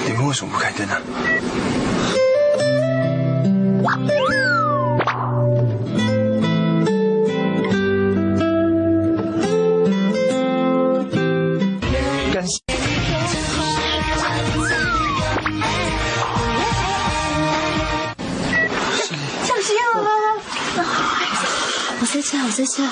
[0.05, 1.01] 你们为什么不开灯呢？
[12.35, 12.61] 感谢。
[19.47, 19.97] 小心啊！
[22.01, 22.83] 我在下，我在下。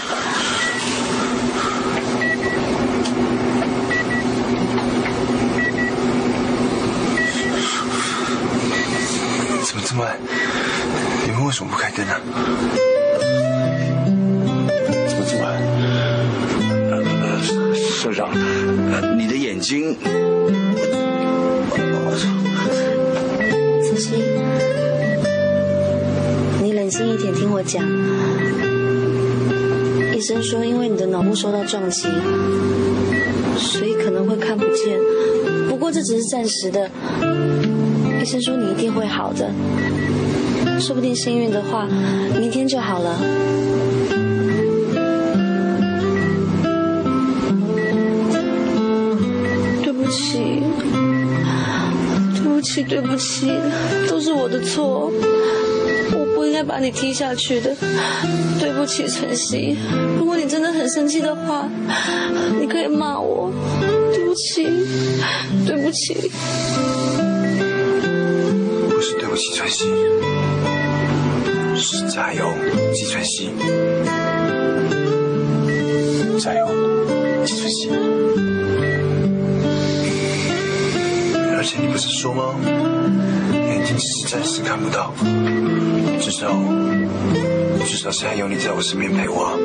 [30.31, 32.07] 医生说，因为你的脑部受到撞击，
[33.59, 34.97] 所以可能会看不见。
[35.69, 36.89] 不过这只是暂时的。
[38.23, 39.51] 医生说你一定会好的，
[40.79, 41.85] 说不定幸运的话，
[42.39, 43.19] 明天就好了。
[49.83, 50.63] 对不起，
[52.37, 53.51] 对不起，对不起，
[54.09, 55.11] 都是我的错，
[56.71, 57.75] 把你踢下去的。
[58.61, 59.77] 对不起，晨曦，
[60.17, 61.69] 如果你真的很生气的话，
[62.61, 63.53] 你可以骂我。
[64.13, 64.63] 对不起，
[65.67, 66.31] 对不起。
[68.89, 69.87] 不是对不起，晨曦，
[71.75, 72.47] 是加油，
[72.95, 73.51] 季晨曦，
[76.39, 76.69] 加油，
[77.45, 77.89] 季晨曦。
[81.53, 82.55] 而且你不是说吗？
[83.53, 85.13] 眼睛只是看不到，
[86.41, 86.57] 至少
[87.85, 89.59] 至少现在有你在我身边陪我。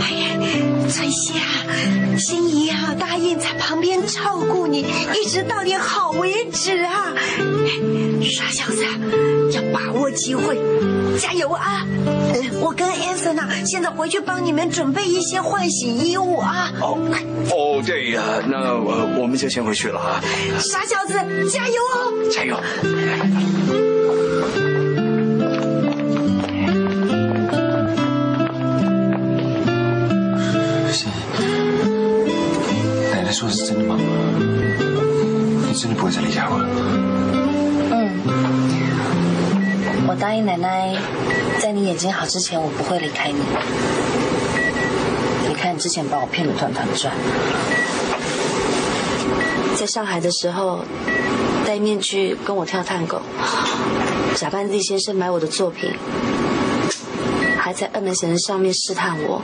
[0.00, 1.46] 哎呀，翠西啊，
[2.18, 7.14] 心怡啊，答应在旁边照顾你，一直到你好为止啊！
[8.24, 8.84] 傻小子，
[9.52, 10.58] 要把握机会，
[11.20, 11.86] 加油啊！
[12.52, 16.72] 呃我跟安森啊，现在回去帮你们准备一些换洗衣物啊！
[16.80, 16.98] 哦
[17.50, 20.20] 哦，对呀，那呃我们就先回去了啊。
[20.58, 21.14] 傻小子，
[21.50, 22.12] 加油哦！
[22.32, 22.56] 加油！
[30.92, 31.08] 心
[33.12, 33.98] 奶奶说的是真的吗？
[35.68, 36.66] 你真的不会再离开我了？
[40.18, 40.96] 答应奶奶，
[41.60, 43.38] 在你眼睛好之前，我不会离开你。
[45.48, 47.12] 你看，你之前把我骗得团团转，
[49.76, 50.84] 在上海的时候，
[51.66, 53.20] 戴面具跟我跳探戈，
[54.34, 55.92] 假扮厉先生买我的作品，
[57.58, 59.42] 还在 MSN 上面试探我。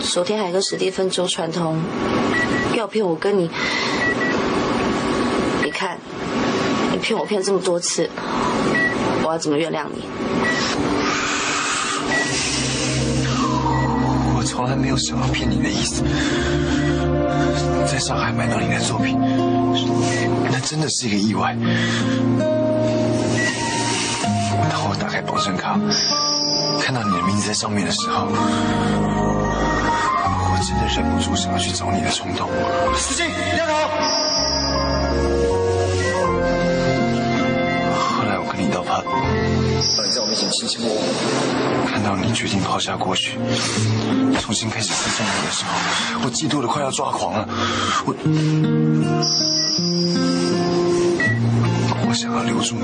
[0.00, 1.80] 昨天还跟史蒂芬周传通，
[2.74, 3.38] 要骗我跟。
[3.38, 3.48] 你
[7.02, 8.08] 骗我骗这么多次，
[9.24, 10.04] 我要怎么原谅你？
[14.36, 16.04] 我从来没有想要骗你的意思。
[17.90, 19.18] 在上海买到你的作品，
[20.50, 21.56] 那真的是一个意外。
[24.70, 25.76] 当我打开保证卡，
[26.80, 28.28] 看到你的名字在上面的时候，
[30.48, 32.48] 我真的忍不住想要去找你的冲动。
[32.94, 33.24] 司机，
[33.56, 33.90] 亮好。
[39.02, 40.96] 跟你，在我面前亲亲我我，
[41.88, 43.38] 看到你决定抛下过去，
[44.40, 45.70] 重新开始尊重我的时候，
[46.24, 47.48] 我嫉妒的快要抓狂了。
[48.06, 48.14] 我，
[52.08, 52.82] 我想要留住你，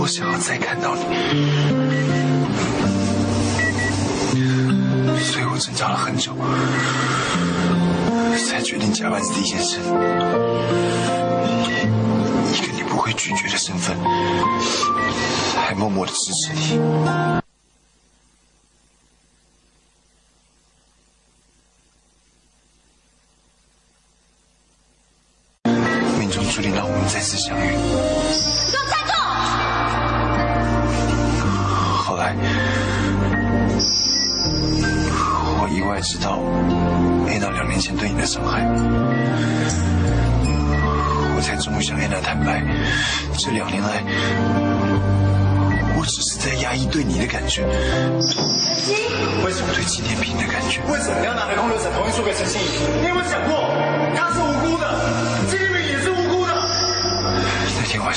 [0.00, 1.02] 我想要再看到你，
[5.22, 6.34] 所以我挣扎了很久，
[8.48, 9.80] 才决定假扮李先生，
[12.98, 13.96] 不会拒绝的身份，
[15.54, 17.47] 还默默的支持你。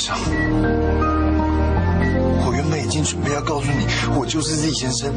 [0.02, 0.18] 上，
[2.44, 3.86] 我原本已经准备要告诉你，
[4.18, 5.14] 我就是 Z 先生，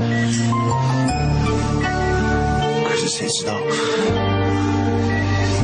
[2.86, 3.55] 可是谁知道，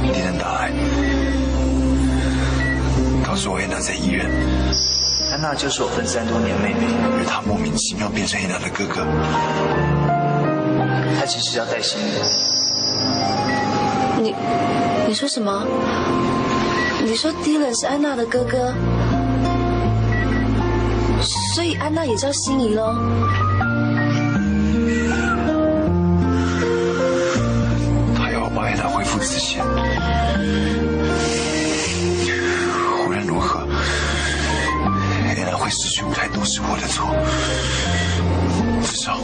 [0.01, 0.73] 敌人打来，
[3.23, 4.25] 告诉我安娜在医院，
[5.31, 6.87] 安娜就是我分散多年妹妹，
[7.19, 9.05] 而她莫名其妙变成安娜的哥哥。
[11.19, 12.09] 她其实要带新人。
[14.23, 14.35] 你
[15.07, 15.67] 你说什么？
[17.03, 18.75] 你说 Dylan 是安娜的哥哥，
[21.53, 22.95] 所以安娜也叫心仪喽。
[28.17, 29.61] 他要我帮安娜恢复自信，
[33.05, 33.67] 无论如何，
[35.27, 37.11] 安娜会失去舞台都是我的错，
[38.87, 39.19] 至少。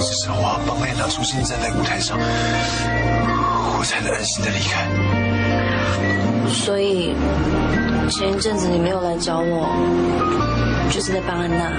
[0.00, 4.86] 至少我要帮安娜重新站在舞台上，我才能安心的离开。
[6.48, 7.14] 所以
[8.10, 9.68] 前一阵子你没有来找我，
[10.90, 11.70] 就是在帮安娜。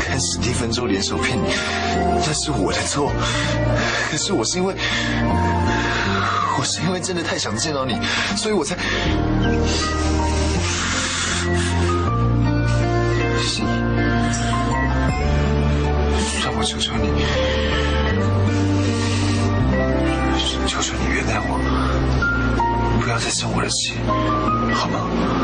[0.00, 1.50] 看史蒂芬周联手骗你，
[2.26, 3.12] 那是我的错。
[4.10, 4.74] 可是我是因为，
[6.58, 7.98] 我是因为真的太想见到你，
[8.34, 8.74] 所以我才。
[23.66, 25.35] 不要再生我的气，好吗？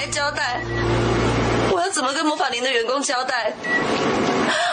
[0.00, 0.62] 来交代？
[1.70, 3.52] 我要怎么跟魔法林的员工交代？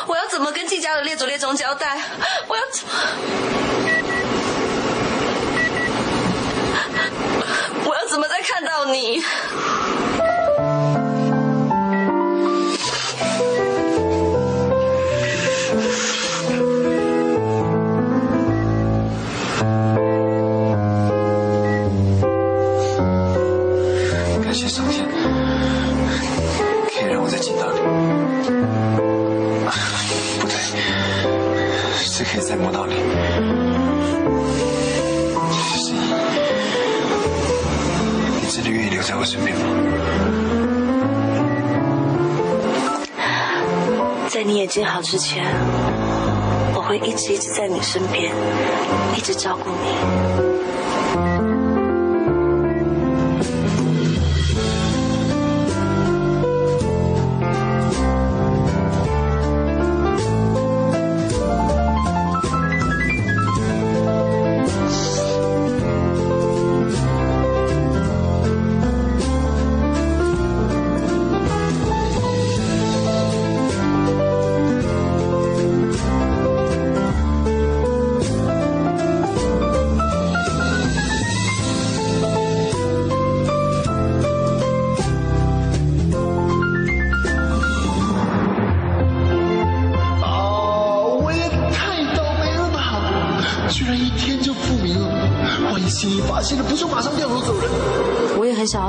[0.08, 2.00] 我要怎么跟季家的列祖列宗交代？
[2.48, 2.94] 我要怎么？
[7.84, 9.22] 我要怎么再看到你？
[32.58, 32.96] 是可以再摸到你。
[38.42, 39.62] 你真的愿意留在我身边吗？
[44.30, 45.44] 在你眼睛好之前，
[46.76, 48.34] 我会一直一直在你身边，
[49.16, 50.47] 一直照顾你。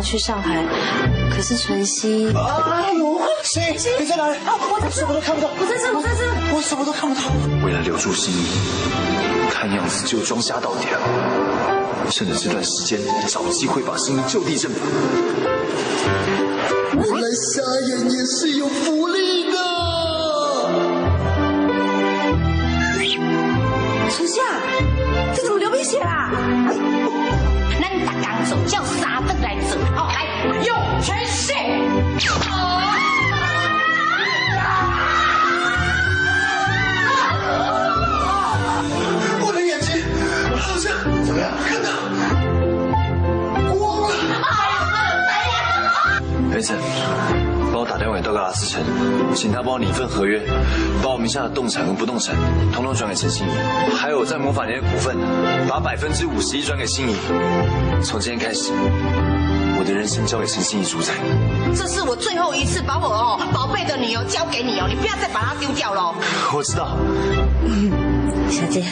[0.08, 0.64] 去上海，
[1.30, 2.32] 可是晨曦……
[2.34, 3.76] 哎呦，谁？
[4.00, 4.38] 你在哪里？
[4.46, 5.50] 我什么都看不到。
[5.60, 6.56] 我在这，我在这。
[6.56, 7.20] 我什么都看不到。
[7.62, 8.46] 为了留住心怡，
[9.50, 10.98] 看样子就装瞎到底了。
[12.08, 12.98] 趁着这段时间，
[13.28, 14.80] 找机会把心怡就地正法。
[16.94, 19.07] 原来瞎眼也是有福
[50.18, 50.42] 合约，
[51.00, 52.34] 把我名下的动产跟不动产
[52.74, 55.16] 统统转给陈心怡，还有我在魔法年的股份，
[55.68, 57.14] 把百分之五十一转给心怡。
[58.02, 58.72] 从今天开始，
[59.78, 61.14] 我的的人生交给陈心怡主宰。
[61.74, 66.14] 这是我最后一次把我哦宝贝的女儿交给你哦，你不要再把她丢掉了。
[66.54, 66.96] 我知道。
[68.50, 68.84] 小姐，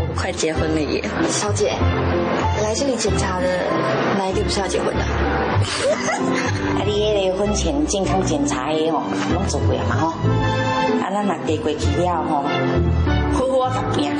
[0.00, 1.04] 我们快结婚了耶！
[1.30, 1.72] 小姐，
[2.62, 3.46] 来这里检查的
[4.18, 5.04] 哪一个不是要结婚的？
[6.78, 9.02] 啊，你迄个婚前健康检查的吼，
[9.34, 10.08] 拢做过啊嘛吼。
[11.00, 12.44] 啊，咱若过过去了吼，
[13.32, 14.12] 好好啊行，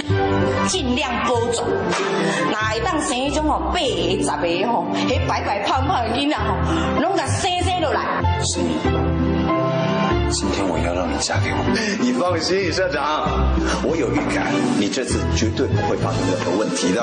[0.68, 1.66] 尽量保重。
[2.50, 6.54] 哪会当生迄种吼八个十个吼，迄白白胖胖的囡仔吼，
[7.00, 8.00] 拢甲生生落来。
[8.44, 8.78] 是你，
[10.30, 11.64] 今天我要让你嫁给我。
[12.00, 13.26] 你放心，社长，
[13.82, 14.46] 我有预感，
[14.78, 17.02] 你这次绝对不会发生任何问题的。